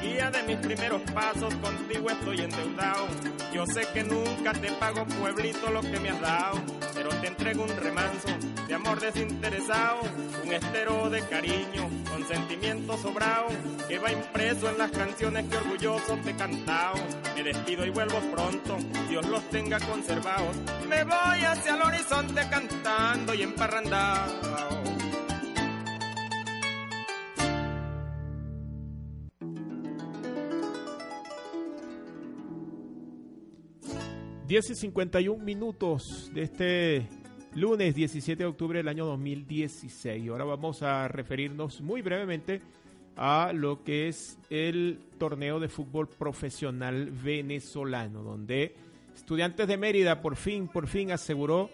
guía 0.00 0.30
de 0.30 0.42
mis 0.44 0.56
primeros 0.58 1.00
pasos, 1.12 1.54
contigo 1.56 2.10
estoy 2.10 2.40
endeudado, 2.40 3.06
yo 3.52 3.66
sé 3.66 3.86
que 3.92 4.02
nunca 4.02 4.52
te 4.52 4.70
pago 4.72 5.04
pueblito 5.06 5.70
lo 5.70 5.80
que 5.80 5.98
me 6.00 6.10
has 6.10 6.20
dado, 6.20 6.60
pero 6.94 7.10
te 7.20 7.28
entrego 7.28 7.64
un 7.64 7.76
remanso 7.76 8.28
de 8.66 8.74
amor 8.74 9.00
desinteresado, 9.00 10.00
un 10.44 10.52
estero 10.52 11.10
de 11.10 11.20
cariño, 11.26 11.88
con 12.10 12.26
sentimiento 12.26 12.96
sobrado, 12.98 13.48
que 13.88 13.98
va 13.98 14.12
impreso 14.12 14.70
en 14.70 14.78
las 14.78 14.90
canciones 14.90 15.46
que 15.48 15.56
orgulloso 15.56 16.16
te 16.24 16.30
he 16.30 16.36
cantado. 16.36 16.96
Me 17.34 17.42
despido 17.42 17.84
y 17.84 17.90
vuelvo 17.90 18.18
pronto, 18.34 18.78
Dios 19.08 19.26
los 19.26 19.42
tenga 19.50 19.78
conservados. 19.80 20.56
Me 20.88 21.04
voy 21.04 21.44
hacia 21.44 21.74
el 21.74 21.82
horizonte 21.82 22.48
cantando 22.48 23.34
y 23.34 23.42
emparrandado. 23.42 24.91
10 34.52 34.68
y 34.68 34.74
51 34.74 35.42
minutos 35.42 36.30
de 36.34 36.42
este 36.42 37.08
lunes 37.54 37.94
17 37.94 38.42
de 38.42 38.46
octubre 38.46 38.80
del 38.80 38.88
año 38.88 39.06
2016. 39.06 40.28
Ahora 40.28 40.44
vamos 40.44 40.82
a 40.82 41.08
referirnos 41.08 41.80
muy 41.80 42.02
brevemente 42.02 42.60
a 43.16 43.52
lo 43.54 43.82
que 43.82 44.08
es 44.08 44.38
el 44.50 44.98
torneo 45.16 45.58
de 45.58 45.70
fútbol 45.70 46.06
profesional 46.06 47.10
venezolano, 47.10 48.22
donde 48.22 48.74
Estudiantes 49.16 49.66
de 49.66 49.78
Mérida 49.78 50.20
por 50.20 50.36
fin, 50.36 50.68
por 50.68 50.86
fin 50.86 51.12
aseguró 51.12 51.70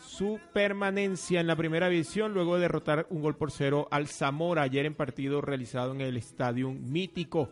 su 0.00 0.40
permanencia 0.54 1.38
en 1.38 1.46
la 1.46 1.56
primera 1.56 1.90
división 1.90 2.32
luego 2.32 2.54
de 2.54 2.62
derrotar 2.62 3.06
un 3.10 3.20
gol 3.20 3.36
por 3.36 3.50
cero 3.50 3.88
al 3.90 4.08
Zamora 4.08 4.62
ayer 4.62 4.86
en 4.86 4.94
partido 4.94 5.42
realizado 5.42 5.92
en 5.92 6.00
el 6.00 6.16
Estadio 6.16 6.72
Mítico, 6.72 7.50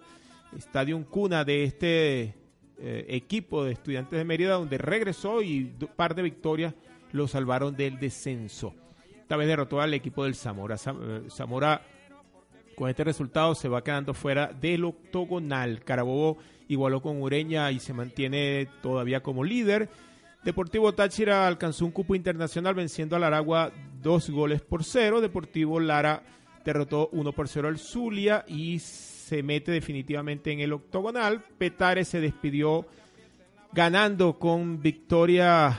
Estadio 0.56 1.04
Cuna 1.04 1.44
de 1.44 1.64
este 1.64 2.39
eh, 2.82 3.06
equipo 3.08 3.64
de 3.64 3.72
estudiantes 3.72 4.18
de 4.18 4.24
Mérida, 4.24 4.54
donde 4.54 4.78
regresó 4.78 5.42
y 5.42 5.74
un 5.80 5.88
par 5.94 6.14
de 6.14 6.22
victorias 6.22 6.74
lo 7.12 7.28
salvaron 7.28 7.76
del 7.76 7.98
descenso. 7.98 8.74
Esta 9.20 9.36
vez 9.36 9.48
derrotó 9.48 9.80
al 9.80 9.94
equipo 9.94 10.24
del 10.24 10.34
Zamora. 10.34 10.76
Eh, 10.76 11.22
Zamora 11.28 11.82
con 12.74 12.88
este 12.88 13.04
resultado 13.04 13.54
se 13.54 13.68
va 13.68 13.84
quedando 13.84 14.14
fuera 14.14 14.46
del 14.48 14.84
octogonal. 14.84 15.84
Carabobo 15.84 16.38
igualó 16.68 17.02
con 17.02 17.20
Ureña 17.20 17.70
y 17.70 17.80
se 17.80 17.92
mantiene 17.92 18.68
todavía 18.82 19.22
como 19.22 19.44
líder. 19.44 19.88
Deportivo 20.42 20.92
Táchira 20.94 21.46
alcanzó 21.46 21.84
un 21.84 21.90
cupo 21.90 22.14
internacional 22.14 22.74
venciendo 22.74 23.14
al 23.14 23.24
Aragua 23.24 23.72
dos 24.00 24.30
goles 24.30 24.62
por 24.62 24.84
cero. 24.84 25.20
Deportivo 25.20 25.78
Lara 25.80 26.22
derrotó 26.64 27.10
uno 27.12 27.32
por 27.32 27.48
cero 27.48 27.68
al 27.68 27.78
Zulia 27.78 28.44
y 28.48 28.78
se 29.30 29.44
mete 29.44 29.70
definitivamente 29.70 30.50
en 30.50 30.58
el 30.58 30.72
octogonal. 30.72 31.44
Petare 31.56 32.04
se 32.04 32.20
despidió 32.20 32.84
ganando 33.72 34.40
con 34.40 34.82
victoria 34.82 35.78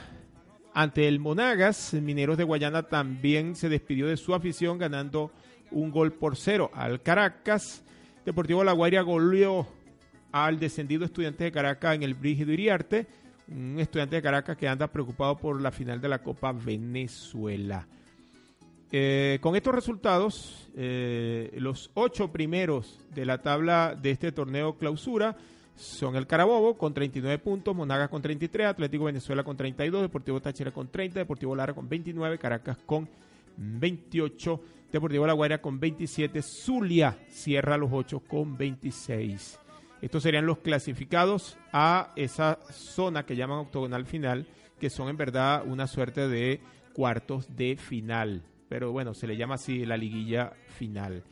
ante 0.72 1.06
el 1.06 1.20
Monagas. 1.20 1.92
Mineros 1.92 2.38
de 2.38 2.44
Guayana 2.44 2.84
también 2.84 3.54
se 3.54 3.68
despidió 3.68 4.06
de 4.06 4.16
su 4.16 4.34
afición 4.34 4.78
ganando 4.78 5.32
un 5.70 5.90
gol 5.90 6.14
por 6.14 6.38
cero 6.38 6.70
al 6.72 7.02
Caracas. 7.02 7.84
Deportivo 8.24 8.64
La 8.64 8.72
Guaira 8.72 9.02
goleó 9.02 9.66
al 10.32 10.58
descendido 10.58 11.04
estudiante 11.04 11.44
de 11.44 11.52
Caracas 11.52 11.94
en 11.94 12.04
el 12.04 12.14
Brígido 12.14 12.52
Iriarte, 12.52 13.06
un 13.48 13.78
estudiante 13.78 14.16
de 14.16 14.22
Caracas 14.22 14.56
que 14.56 14.66
anda 14.66 14.86
preocupado 14.86 15.36
por 15.36 15.60
la 15.60 15.70
final 15.70 16.00
de 16.00 16.08
la 16.08 16.22
Copa 16.22 16.52
Venezuela. 16.52 17.86
Eh, 18.94 19.38
con 19.40 19.56
estos 19.56 19.74
resultados, 19.74 20.68
eh, 20.76 21.50
los 21.56 21.90
ocho 21.94 22.30
primeros 22.30 23.00
de 23.14 23.24
la 23.24 23.40
tabla 23.40 23.98
de 24.00 24.10
este 24.10 24.32
torneo 24.32 24.76
clausura 24.76 25.34
son 25.74 26.14
el 26.14 26.26
Carabobo 26.26 26.76
con 26.76 26.92
39 26.92 27.38
puntos, 27.38 27.74
Monagas 27.74 28.10
con 28.10 28.20
33, 28.20 28.66
Atlético 28.66 29.04
Venezuela 29.04 29.44
con 29.44 29.56
32, 29.56 30.02
Deportivo 30.02 30.42
Táchira 30.42 30.72
con 30.72 30.88
30, 30.88 31.20
Deportivo 31.20 31.56
Lara 31.56 31.72
con 31.72 31.88
29, 31.88 32.36
Caracas 32.36 32.76
con 32.84 33.08
28, 33.56 34.60
Deportivo 34.92 35.26
La 35.26 35.32
Guaira 35.32 35.62
con 35.62 35.80
27, 35.80 36.42
Zulia 36.42 37.16
cierra 37.30 37.78
los 37.78 37.88
8 37.90 38.20
con 38.20 38.58
26. 38.58 39.58
Estos 40.02 40.22
serían 40.22 40.44
los 40.44 40.58
clasificados 40.58 41.56
a 41.72 42.12
esa 42.14 42.58
zona 42.70 43.24
que 43.24 43.36
llaman 43.36 43.60
octogonal 43.60 44.04
final, 44.04 44.46
que 44.78 44.90
son 44.90 45.08
en 45.08 45.16
verdad 45.16 45.62
una 45.66 45.86
suerte 45.86 46.28
de 46.28 46.60
cuartos 46.92 47.56
de 47.56 47.76
final. 47.76 48.42
Pero 48.72 48.90
bueno, 48.90 49.12
se 49.12 49.26
le 49.26 49.36
llama 49.36 49.56
así 49.56 49.84
la 49.84 49.98
liguilla 49.98 50.54
final. 50.78 51.22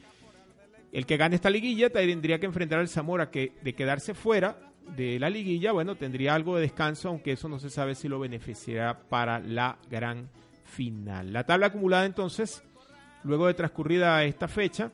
El 0.92 1.06
que 1.06 1.16
gane 1.16 1.36
esta 1.36 1.48
liguilla 1.48 1.88
tendría 1.88 2.38
que 2.38 2.44
enfrentar 2.44 2.80
al 2.80 2.88
Zamora, 2.88 3.30
que 3.30 3.54
de 3.62 3.72
quedarse 3.74 4.12
fuera 4.12 4.58
de 4.94 5.18
la 5.18 5.30
liguilla, 5.30 5.72
bueno, 5.72 5.94
tendría 5.94 6.34
algo 6.34 6.56
de 6.56 6.60
descanso, 6.60 7.08
aunque 7.08 7.32
eso 7.32 7.48
no 7.48 7.58
se 7.58 7.70
sabe 7.70 7.94
si 7.94 8.08
lo 8.08 8.20
beneficiará 8.20 9.08
para 9.08 9.38
la 9.38 9.78
gran 9.90 10.28
final. 10.64 11.32
La 11.32 11.44
tabla 11.44 11.68
acumulada 11.68 12.04
entonces, 12.04 12.62
luego 13.24 13.46
de 13.46 13.54
transcurrida 13.54 14.22
esta 14.24 14.46
fecha, 14.46 14.92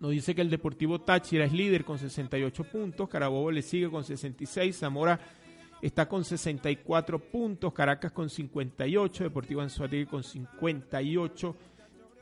nos 0.00 0.10
dice 0.10 0.34
que 0.34 0.40
el 0.42 0.50
Deportivo 0.50 1.00
Táchira 1.00 1.44
es 1.44 1.52
líder 1.52 1.84
con 1.84 2.00
68 2.00 2.64
puntos, 2.64 3.08
Carabobo 3.08 3.52
le 3.52 3.62
sigue 3.62 3.88
con 3.88 4.02
66, 4.02 4.76
Zamora 4.76 5.20
está 5.82 6.08
con 6.08 6.24
64 6.24 7.18
puntos, 7.18 7.72
Caracas 7.72 8.12
con 8.12 8.28
58, 8.28 9.24
Deportivo 9.24 9.60
Anzuategui 9.60 10.06
con 10.06 10.22
58, 10.22 11.56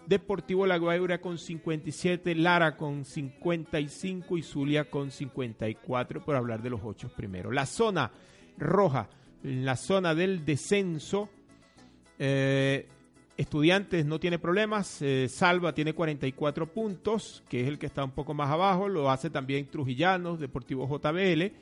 Deportivo 0.06 0.66
La 0.66 0.76
Guaira 0.76 1.20
con 1.20 1.38
57, 1.38 2.34
Lara 2.34 2.76
con 2.76 3.04
55 3.04 4.36
y 4.36 4.42
Zulia 4.42 4.90
con 4.90 5.10
54, 5.10 6.24
por 6.24 6.36
hablar 6.36 6.62
de 6.62 6.70
los 6.70 6.80
ocho 6.84 7.08
primeros. 7.08 7.54
La 7.54 7.64
zona 7.64 8.10
roja, 8.58 9.08
la 9.42 9.76
zona 9.76 10.14
del 10.14 10.44
descenso, 10.44 11.30
eh, 12.18 12.88
Estudiantes 13.36 14.06
no 14.06 14.20
tiene 14.20 14.38
problemas, 14.38 15.02
eh, 15.02 15.28
Salva 15.28 15.74
tiene 15.74 15.92
44 15.92 16.72
puntos, 16.72 17.42
que 17.48 17.62
es 17.62 17.68
el 17.68 17.80
que 17.80 17.86
está 17.86 18.04
un 18.04 18.12
poco 18.12 18.32
más 18.32 18.48
abajo, 18.48 18.88
lo 18.88 19.10
hace 19.10 19.28
también 19.28 19.66
Trujillanos, 19.66 20.38
Deportivo 20.38 20.86
JBL, 20.86 21.52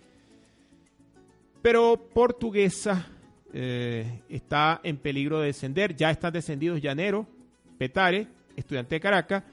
pero 1.63 2.09
Portuguesa 2.13 3.07
eh, 3.53 4.23
está 4.29 4.81
en 4.83 4.97
peligro 4.97 5.41
de 5.41 5.47
descender, 5.47 5.95
ya 5.95 6.11
están 6.11 6.33
descendidos 6.33 6.83
Llanero, 6.83 7.27
Petare, 7.79 8.27
Estudiante 8.57 8.97
de 8.97 9.01
Caracas, 9.01 9.45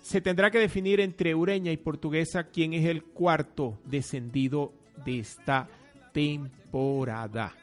se 0.00 0.20
tendrá 0.20 0.50
que 0.50 0.58
definir 0.58 1.00
entre 1.00 1.34
Ureña 1.34 1.70
y 1.70 1.76
Portuguesa 1.76 2.44
quién 2.44 2.72
es 2.74 2.84
el 2.86 3.04
cuarto 3.04 3.78
descendido 3.84 4.72
de 5.04 5.20
esta 5.20 5.68
temporada. 6.12 7.54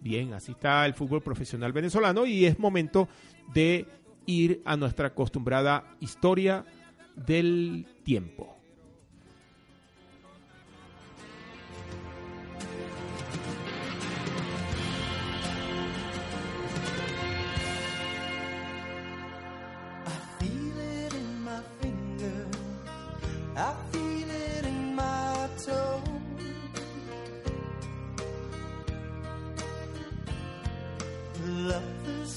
Bien, 0.00 0.32
así 0.32 0.52
está 0.52 0.86
el 0.86 0.94
fútbol 0.94 1.22
profesional 1.22 1.72
venezolano 1.72 2.24
y 2.24 2.46
es 2.46 2.58
momento 2.58 3.08
de 3.52 3.86
ir 4.26 4.62
a 4.64 4.76
nuestra 4.76 5.08
acostumbrada 5.08 5.96
historia 6.00 6.64
del 7.16 7.86
tiempo. 8.04 8.57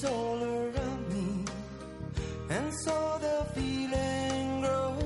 all 0.04 0.42
around 0.42 1.08
me, 1.08 1.44
and 2.50 2.72
so 2.84 3.18
the 3.20 3.44
feeling 3.54 4.60
grows. 4.60 5.02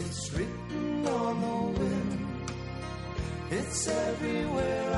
It's 0.00 0.32
written 0.34 1.06
on 1.06 1.40
the 1.40 1.80
wind, 1.80 2.50
it's 3.50 3.88
everywhere. 3.88 4.91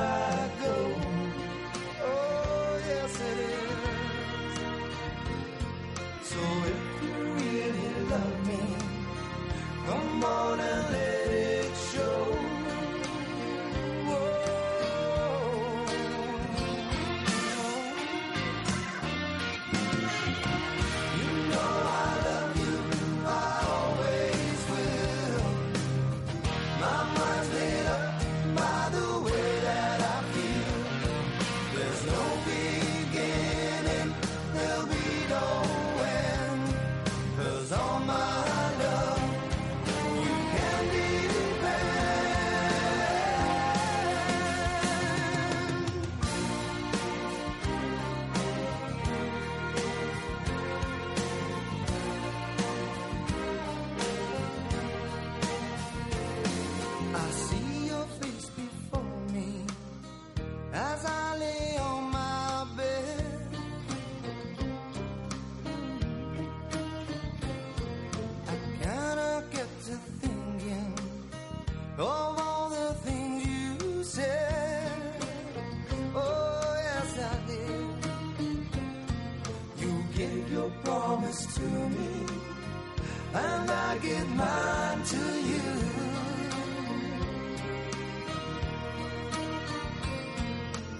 and 83.35 83.69
I 83.69 83.97
give 83.97 84.29
mine 84.35 85.03
to 85.13 85.23
you. 85.51 85.67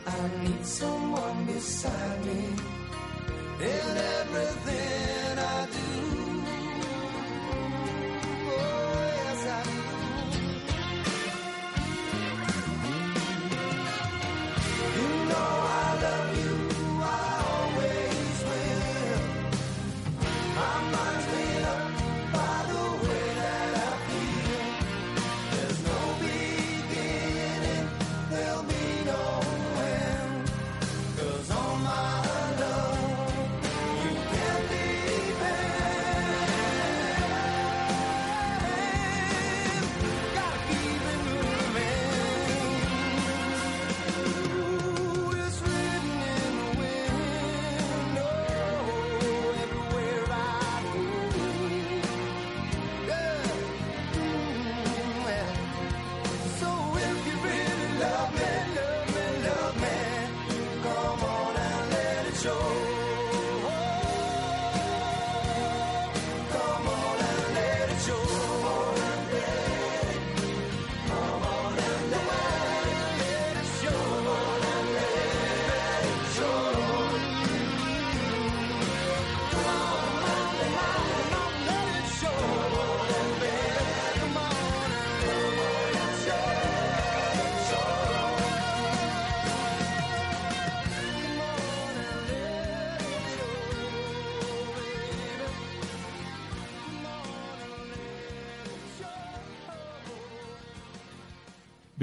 I 0.07 0.43
need 0.43 0.65
someone 0.65 1.45
beside 1.45 2.25
me 2.25 2.43
in 3.61 3.97
everything. 4.19 5.04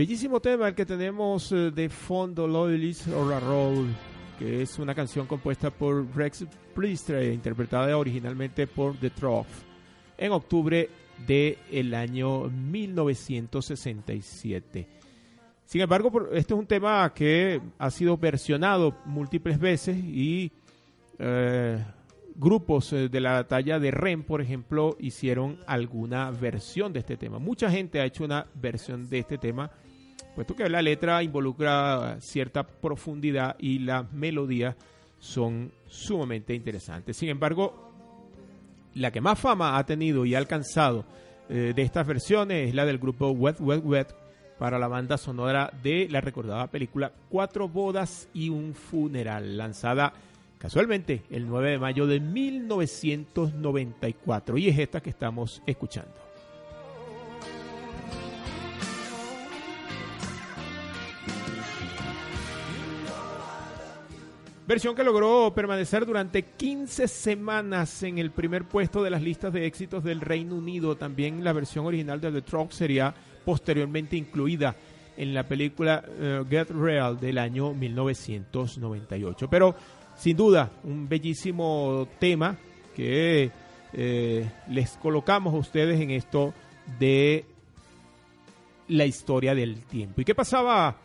Bellísimo 0.02 0.40
tema 0.40 0.66
el 0.66 0.74
que 0.74 0.84
tenemos 0.84 1.52
eh, 1.52 1.70
de 1.70 1.88
fondo, 1.88 2.48
Loyalist 2.48 3.06
or 3.06 3.32
a 3.32 3.38
Roll, 3.38 3.86
que 4.36 4.62
es 4.62 4.80
una 4.80 4.96
canción 4.96 5.28
compuesta 5.28 5.70
por 5.70 6.04
Rex 6.16 6.44
Priestley, 6.74 7.32
interpretada 7.32 7.96
originalmente 7.96 8.66
por 8.66 8.96
The 8.96 9.10
Trough, 9.10 9.46
en 10.18 10.32
octubre 10.32 10.90
del 11.24 11.94
año 11.94 12.48
1967. 12.48 14.88
Sin 15.64 15.80
embargo, 15.80 16.10
este 16.32 16.52
es 16.52 16.58
un 16.58 16.66
tema 16.66 17.12
que 17.14 17.60
ha 17.78 17.90
sido 17.92 18.16
versionado 18.16 18.96
múltiples 19.04 19.56
veces 19.56 19.96
y 19.96 20.50
eh, 21.20 21.78
grupos 22.34 22.92
eh, 22.92 23.08
de 23.08 23.20
la 23.20 23.46
talla 23.46 23.78
de 23.78 23.92
REM, 23.92 24.24
por 24.24 24.40
ejemplo, 24.40 24.96
hicieron 24.98 25.58
alguna 25.64 26.32
versión 26.32 26.92
de 26.92 26.98
este 26.98 27.16
tema. 27.16 27.38
Mucha 27.38 27.70
gente 27.70 28.00
ha 28.00 28.04
hecho 28.04 28.24
una 28.24 28.48
versión 28.54 29.08
de 29.08 29.20
este 29.20 29.38
tema, 29.38 29.70
puesto 30.34 30.56
que 30.56 30.68
la 30.68 30.82
letra 30.82 31.22
involucra 31.22 32.16
cierta 32.20 32.66
profundidad 32.66 33.56
y 33.58 33.78
las 33.80 34.10
melodías 34.12 34.76
son 35.18 35.72
sumamente 35.86 36.54
interesantes. 36.54 37.16
Sin 37.16 37.28
embargo, 37.28 37.92
la 38.94 39.10
que 39.10 39.20
más 39.20 39.38
fama 39.38 39.76
ha 39.78 39.86
tenido 39.86 40.24
y 40.24 40.34
ha 40.34 40.38
alcanzado 40.38 41.04
eh, 41.48 41.72
de 41.74 41.82
estas 41.82 42.06
versiones 42.06 42.68
es 42.68 42.74
la 42.74 42.84
del 42.84 42.98
grupo 42.98 43.30
Wet 43.30 43.60
Wet 43.60 43.82
Wet 43.84 44.14
para 44.58 44.78
la 44.78 44.88
banda 44.88 45.16
sonora 45.18 45.72
de 45.82 46.08
la 46.10 46.20
recordada 46.20 46.66
película 46.68 47.12
Cuatro 47.28 47.68
bodas 47.68 48.28
y 48.32 48.48
un 48.48 48.74
funeral, 48.74 49.56
lanzada 49.56 50.12
casualmente 50.58 51.22
el 51.30 51.48
9 51.48 51.70
de 51.72 51.78
mayo 51.78 52.06
de 52.06 52.20
1994 52.20 54.58
y 54.58 54.68
es 54.68 54.78
esta 54.78 55.00
que 55.00 55.10
estamos 55.10 55.60
escuchando. 55.66 56.31
Versión 64.64 64.94
que 64.94 65.02
logró 65.02 65.52
permanecer 65.54 66.06
durante 66.06 66.44
15 66.44 67.08
semanas 67.08 68.02
en 68.04 68.18
el 68.18 68.30
primer 68.30 68.64
puesto 68.64 69.02
de 69.02 69.10
las 69.10 69.20
listas 69.20 69.52
de 69.52 69.66
éxitos 69.66 70.04
del 70.04 70.20
Reino 70.20 70.54
Unido. 70.54 70.96
También 70.96 71.42
la 71.42 71.52
versión 71.52 71.84
original 71.84 72.20
de 72.20 72.30
The 72.30 72.42
Truck 72.42 72.70
sería 72.70 73.12
posteriormente 73.44 74.16
incluida 74.16 74.76
en 75.16 75.34
la 75.34 75.42
película 75.42 76.04
eh, 76.08 76.44
Get 76.48 76.70
Real 76.70 77.18
del 77.18 77.38
año 77.38 77.74
1998. 77.74 79.50
Pero 79.50 79.74
sin 80.16 80.36
duda, 80.36 80.70
un 80.84 81.08
bellísimo 81.08 82.06
tema 82.20 82.56
que 82.94 83.50
eh, 83.92 84.50
les 84.68 84.90
colocamos 84.98 85.54
a 85.54 85.58
ustedes 85.58 86.00
en 86.00 86.12
esto 86.12 86.54
de 87.00 87.46
la 88.86 89.06
historia 89.06 89.56
del 89.56 89.82
tiempo. 89.86 90.20
¿Y 90.20 90.24
qué 90.24 90.36
pasaba 90.36 90.96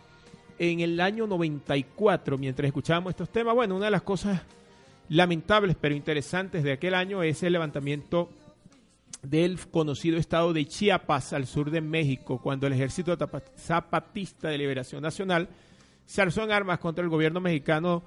en 0.59 0.79
el 0.79 0.99
año 0.99 1.27
94 1.27 2.37
mientras 2.37 2.67
escuchábamos 2.67 3.11
estos 3.11 3.29
temas? 3.29 3.55
Bueno, 3.55 3.75
una 3.75 3.85
de 3.85 3.91
las 3.91 4.01
cosas 4.01 4.41
lamentables 5.09 5.75
pero 5.79 5.95
interesantes 5.95 6.63
de 6.63 6.73
aquel 6.73 6.93
año 6.93 7.23
es 7.23 7.43
el 7.43 7.53
levantamiento 7.53 8.29
del 9.21 9.59
conocido 9.69 10.17
estado 10.17 10.53
de 10.53 10.65
Chiapas 10.65 11.33
al 11.33 11.47
sur 11.47 11.71
de 11.71 11.81
México, 11.81 12.39
cuando 12.41 12.67
el 12.67 12.73
ejército 12.73 13.17
zapatista 13.57 14.49
de 14.49 14.57
liberación 14.57 15.01
nacional 15.01 15.49
se 16.05 16.21
alzó 16.21 16.43
en 16.43 16.51
armas 16.51 16.79
contra 16.79 17.03
el 17.03 17.09
gobierno 17.09 17.41
mexicano 17.41 18.03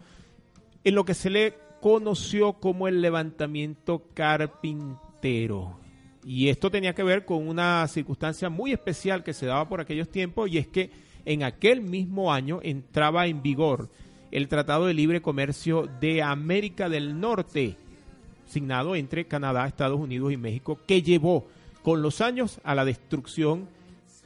en 0.85 0.95
lo 0.95 1.05
que 1.05 1.15
se 1.15 1.31
le 1.31 1.55
conoció 1.81 2.55
como 2.55 2.89
el 2.89 3.01
levantamiento 3.01 4.05
carpintero. 4.15 5.79
Y 6.25 6.49
esto 6.49 6.71
tenía 6.71 6.95
que 6.95 7.03
ver 7.03 7.25
con 7.25 7.49
una 7.49 7.87
circunstancia 7.89 8.51
muy 8.51 8.73
especial 8.73 9.25
que 9.25 9.33
se 9.33 9.47
daba 9.47 9.69
por 9.69 9.81
aquellos 9.81 10.11
tiempos 10.11 10.51
y 10.51 10.59
es 10.59 10.67
que 10.67 10.91
en 11.31 11.45
aquel 11.45 11.81
mismo 11.81 12.33
año 12.33 12.59
entraba 12.61 13.29
en 13.29 13.41
vigor 13.41 13.89
el 14.33 14.49
Tratado 14.49 14.87
de 14.87 14.95
Libre 14.95 15.23
Comercio 15.23 15.89
de 16.01 16.25
América 16.25 16.89
del 16.89 17.21
Norte, 17.21 17.77
signado 18.49 18.97
entre 18.97 19.27
Canadá, 19.27 19.65
Estados 19.65 20.01
Unidos 20.01 20.33
y 20.33 20.37
México, 20.37 20.81
que 20.89 21.03
llevó 21.03 21.47
con 21.85 22.03
los 22.03 22.21
años 22.21 22.61
a 22.65 22.75
la 22.75 22.85
destrucción 22.85 23.69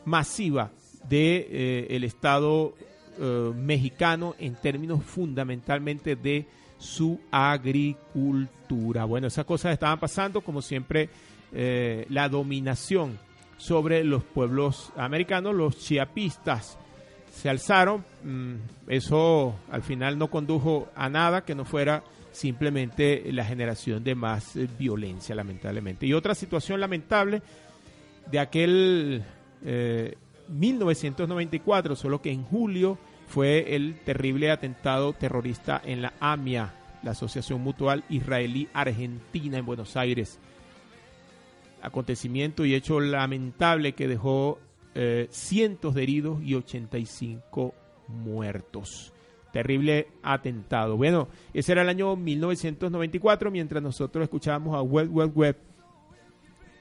masiva 0.06 0.70
del 1.02 1.10
de, 1.10 1.46
eh, 1.90 2.04
Estado 2.06 2.72
eh, 3.18 3.52
mexicano 3.54 4.34
en 4.38 4.54
términos 4.54 5.04
fundamentalmente 5.04 6.16
de 6.16 6.46
su 6.78 7.20
agricultura. 7.30 9.04
Bueno, 9.04 9.26
esas 9.26 9.44
cosas 9.44 9.74
estaban 9.74 10.00
pasando, 10.00 10.40
como 10.40 10.62
siempre, 10.62 11.10
eh, 11.52 12.06
la 12.08 12.30
dominación 12.30 13.18
sobre 13.58 14.04
los 14.04 14.24
pueblos 14.24 14.90
americanos, 14.96 15.54
los 15.54 15.76
chiapistas 15.76 16.78
se 17.34 17.48
alzaron, 17.48 18.04
mm, 18.22 18.54
eso 18.88 19.54
al 19.70 19.82
final 19.82 20.18
no 20.18 20.30
condujo 20.30 20.88
a 20.94 21.08
nada 21.08 21.44
que 21.44 21.54
no 21.54 21.64
fuera 21.64 22.04
simplemente 22.32 23.30
la 23.32 23.44
generación 23.44 24.02
de 24.02 24.14
más 24.14 24.56
eh, 24.56 24.68
violencia, 24.78 25.34
lamentablemente. 25.34 26.06
Y 26.06 26.14
otra 26.14 26.34
situación 26.34 26.80
lamentable 26.80 27.42
de 28.30 28.38
aquel 28.38 29.24
1994, 30.48 31.96
solo 31.96 32.20
que 32.20 32.30
en 32.30 32.44
julio 32.44 32.98
fue 33.26 33.74
el 33.74 33.98
terrible 34.04 34.50
atentado 34.50 35.12
terrorista 35.12 35.80
en 35.84 36.02
la 36.02 36.12
AMIA, 36.20 36.74
la 37.02 37.12
Asociación 37.12 37.60
Mutual 37.60 38.04
Israelí 38.08 38.68
Argentina 38.72 39.58
en 39.58 39.66
Buenos 39.66 39.96
Aires. 39.96 40.38
Acontecimiento 41.82 42.64
y 42.64 42.74
hecho 42.74 43.00
lamentable 43.00 43.92
que 43.92 44.08
dejó 44.08 44.58
eh, 44.94 45.28
cientos 45.30 45.94
de 45.94 46.02
heridos 46.02 46.42
y 46.42 46.54
85 46.54 47.74
muertos. 48.08 49.12
Terrible 49.52 50.08
atentado. 50.22 50.96
Bueno, 50.96 51.28
ese 51.52 51.72
era 51.72 51.82
el 51.82 51.88
año 51.88 52.16
1994 52.16 53.50
mientras 53.50 53.82
nosotros 53.82 54.24
escuchábamos 54.24 54.74
a 54.74 54.82
Web 54.82 55.10
Web 55.12 55.32
Web 55.34 55.56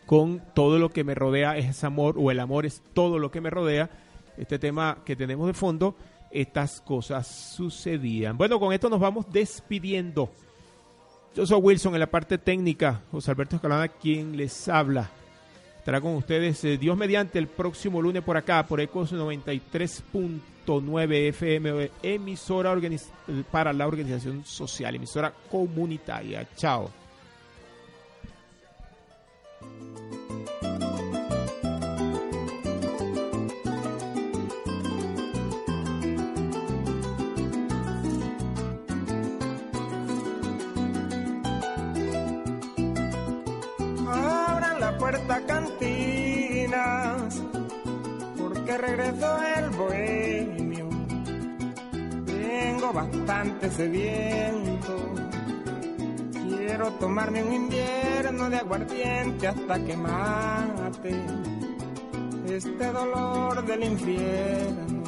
con 0.06 0.42
todo 0.54 0.80
lo 0.80 0.90
que 0.90 1.04
me 1.04 1.16
rodea 1.16 1.58
es 1.58 1.84
amor 1.84 2.16
o 2.18 2.30
el 2.30 2.40
amor 2.40 2.66
es 2.66 2.82
todo 2.94 3.20
lo 3.20 3.32
que 3.32 3.42
me 3.42 3.50
rodea. 3.50 3.90
Este 4.38 4.60
tema 4.60 4.98
que 5.06 5.16
tenemos 5.16 5.48
de 5.48 5.54
fondo, 5.54 5.96
estas 6.32 6.82
cosas 6.82 7.28
sucedían. 7.28 8.38
Bueno, 8.38 8.60
con 8.60 8.74
esto 8.74 8.90
nos 8.90 9.00
vamos 9.00 9.32
despidiendo. 9.32 10.32
Yo 11.36 11.46
soy 11.46 11.60
Wilson 11.60 11.94
en 11.94 12.00
la 12.00 12.12
parte 12.12 12.38
técnica, 12.38 13.02
José 13.12 13.32
Alberto 13.32 13.56
Escalada 13.56 13.88
quien 13.88 14.38
les 14.38 14.68
habla. 14.68 15.10
Estará 15.84 16.00
con 16.00 16.16
ustedes 16.16 16.64
eh, 16.64 16.78
Dios 16.78 16.96
mediante 16.96 17.38
el 17.38 17.48
próximo 17.48 18.02
lunes 18.02 18.24
por 18.24 18.38
acá, 18.38 18.66
por 18.66 18.80
Ecos 18.80 19.12
93.9 19.12 21.28
FM, 21.28 21.92
emisora 22.02 22.74
para 23.52 23.74
la 23.74 23.86
organización 23.86 24.46
social, 24.46 24.96
emisora 24.96 25.34
comunitaria. 25.52 26.48
Chao. 26.56 26.90
puerta 45.04 45.46
regresó 48.78 49.38
el 49.58 49.70
bohemio. 49.70 50.90
Vengo 52.26 52.94
bastante 52.94 53.70
sediento, 53.72 55.14
quiero 56.32 56.92
tomarme 56.94 57.44
un 57.44 57.54
invierno 57.54 58.50
de 58.50 58.58
aguardiente 58.58 59.48
hasta 59.48 59.84
que 59.84 59.98
mate 59.98 61.26
este 62.48 62.92
dolor 62.92 63.66
del 63.66 63.84
infierno. 63.84 65.04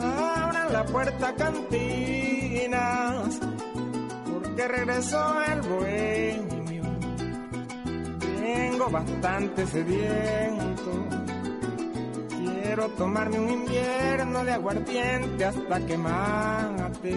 Abran 0.00 0.72
la 0.72 0.84
puerta 0.84 1.34
cantinas, 1.34 1.80
porque 4.26 4.68
regresó 4.68 5.42
el 5.42 5.60
bohemio 5.62 6.56
tengo 8.46 8.88
bastante 8.90 9.66
sediento. 9.66 10.75
Quiero 12.76 12.90
tomarme 12.90 13.38
un 13.38 13.50
invierno 13.50 14.44
de 14.44 14.52
aguardiente 14.52 15.46
hasta 15.46 15.80
que 15.86 15.96
mate 15.96 17.16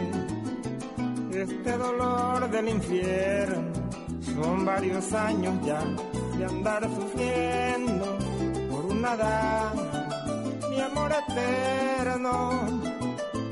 este 1.34 1.78
dolor 1.78 2.50
del 2.50 2.70
infierno. 2.70 3.74
Son 4.22 4.64
varios 4.64 5.12
años 5.12 5.54
ya 5.66 5.84
de 6.38 6.46
andar 6.46 6.90
sufriendo 6.96 8.18
por 8.72 8.86
una 8.86 9.18
dama, 9.18 10.08
mi 10.70 10.80
amor 10.80 11.12
eterno. 11.28 12.52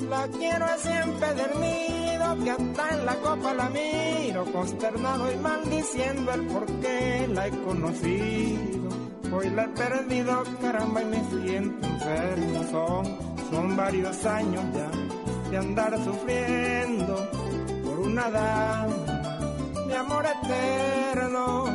La 0.10 0.30
quiero 0.30 0.64
así 0.64 0.90
empedernido 0.90 2.38
que 2.42 2.52
hasta 2.52 2.90
en 2.92 3.06
la 3.06 3.16
copa 3.16 3.54
la 3.54 3.70
miro 3.70 4.46
consternado 4.54 5.30
y 5.30 5.36
maldiciendo 5.36 6.32
el 6.32 6.48
por 6.48 6.66
qué 6.80 7.28
la 7.34 7.48
he 7.48 7.52
conocido. 7.66 8.87
Hoy 9.38 9.52
la 9.52 9.66
he 9.66 9.68
perdido, 9.68 10.44
caramba, 10.60 11.00
y 11.00 11.06
me 11.06 11.24
siento 11.30 11.88
enfermo. 11.88 12.64
Son, 12.72 13.18
son 13.52 13.78
varios 13.78 14.26
años 14.26 14.64
ya 14.74 14.90
de 15.52 15.58
andar 15.58 16.04
sufriendo 16.04 17.30
por 17.84 18.00
una 18.00 18.32
dama 18.32 19.40
de 19.88 19.96
amor 19.96 20.26
eterno. 20.26 21.66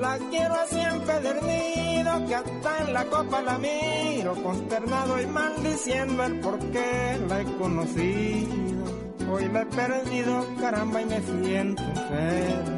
La 0.00 0.18
quiero 0.30 0.54
así 0.54 0.80
empedernido 0.80 2.26
que 2.26 2.34
hasta 2.34 2.78
en 2.86 2.94
la 2.94 3.04
copa 3.04 3.42
la 3.42 3.58
miro, 3.58 4.42
consternado 4.42 5.20
y 5.20 5.26
maldiciendo 5.26 6.24
el 6.24 6.40
por 6.40 6.58
qué 6.70 7.20
la 7.28 7.42
he 7.42 7.44
conocido. 7.58 8.86
Hoy 9.30 9.46
la 9.48 9.60
he 9.60 9.66
perdido, 9.66 10.46
caramba, 10.58 11.02
y 11.02 11.04
me 11.04 11.20
siento 11.20 11.82
enfermo. 11.82 12.75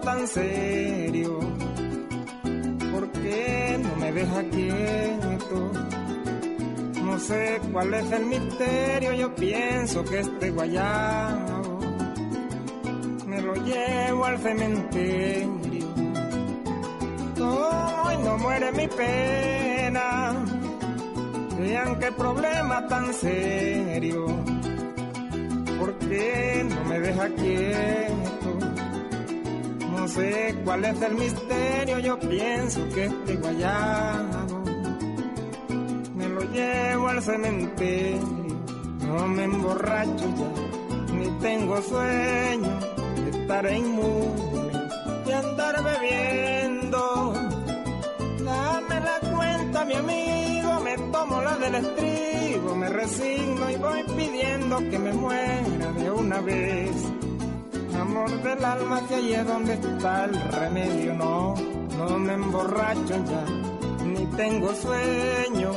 Tan 0.00 0.26
serio. 0.26 1.38
¿Por 2.92 3.10
qué 3.12 3.78
no 3.82 3.96
me 3.96 4.12
deja 4.12 4.42
quieto? 4.44 5.72
No 7.04 7.18
sé 7.18 7.60
cuál 7.72 7.94
es 7.94 8.12
el 8.12 8.26
misterio. 8.26 9.12
Yo 9.12 9.34
pienso 9.34 10.04
que 10.04 10.20
este 10.20 10.50
guayabo 10.50 11.80
me 13.26 13.40
lo 13.42 13.54
llevo 13.54 14.24
al 14.24 14.38
cementerio. 14.38 15.88
Hoy 17.40 18.16
no 18.24 18.38
muere 18.38 18.72
mi 18.72 18.88
pena. 18.88 20.44
Vean 21.58 21.98
qué 21.98 22.10
problema 22.12 22.86
tan 22.88 23.12
serio 23.12 24.26
¿por 25.80 25.94
qué 25.94 26.66
no 26.68 26.84
me 26.84 27.00
deja 27.00 27.28
quieto? 27.30 28.09
No 30.10 30.16
sé 30.16 30.56
cuál 30.64 30.84
es 30.84 31.00
el 31.02 31.14
misterio, 31.14 32.00
yo 32.00 32.18
pienso 32.18 32.80
que 32.88 33.04
este 33.04 33.36
guayabo 33.36 34.64
me 36.16 36.28
lo 36.28 36.40
llevo 36.50 37.06
al 37.06 37.22
cementerio, 37.22 38.18
no 39.06 39.28
me 39.28 39.44
emborracho 39.44 40.24
ya, 40.36 41.14
ni 41.14 41.30
tengo 41.38 41.80
sueño 41.80 42.80
de 43.24 43.30
estar 43.38 43.72
inmune 43.72 44.72
y 45.26 45.30
andar 45.30 45.84
bebiendo. 45.84 47.32
Dame 48.44 49.00
la 49.00 49.20
cuenta, 49.32 49.84
mi 49.84 49.94
amigo, 49.94 50.80
me 50.80 50.96
tomo 51.12 51.40
la 51.40 51.54
del 51.54 51.74
estribo, 51.76 52.74
me 52.74 52.88
resigno 52.88 53.70
y 53.70 53.76
voy 53.76 54.02
pidiendo 54.16 54.78
que 54.90 54.98
me 54.98 55.12
muera 55.12 55.92
de 55.92 56.10
una 56.10 56.40
vez. 56.40 57.19
Amor 58.00 58.42
del 58.42 58.64
alma, 58.64 59.06
que 59.06 59.14
allí 59.14 59.34
es 59.34 59.46
donde 59.46 59.74
está 59.74 60.24
el 60.24 60.34
remedio, 60.52 61.14
no, 61.14 61.54
no 61.98 62.18
me 62.18 62.32
emborracho 62.32 63.14
ya, 63.26 63.44
ni 64.04 64.24
tengo 64.36 64.74
sueño, 64.74 65.70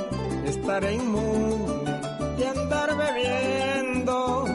estaré 0.45 0.93
inmune 0.95 1.99
y 2.37 2.43
andar 2.43 2.95
bebiendo. 2.95 4.45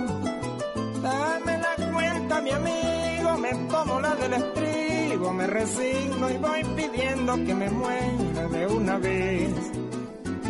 Dame 1.02 1.58
la 1.58 1.92
cuenta, 1.92 2.40
mi 2.40 2.50
amigo, 2.50 3.36
me 3.38 3.54
tomo 3.68 4.00
la 4.00 4.14
del 4.14 4.32
estribo, 4.32 5.32
me 5.34 5.46
resigno 5.46 6.30
y 6.30 6.38
voy 6.38 6.64
pidiendo 6.74 7.34
que 7.44 7.54
me 7.54 7.68
muera 7.68 8.48
de 8.48 8.66
una 8.66 8.96
vez. 8.96 9.52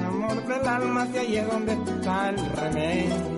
Amor 0.06 0.46
del 0.46 0.68
alma, 0.68 1.10
que 1.10 1.18
ahí 1.18 1.36
es 1.36 1.48
donde 1.50 1.72
está 1.72 2.28
el 2.28 2.38
remedio. 2.54 3.37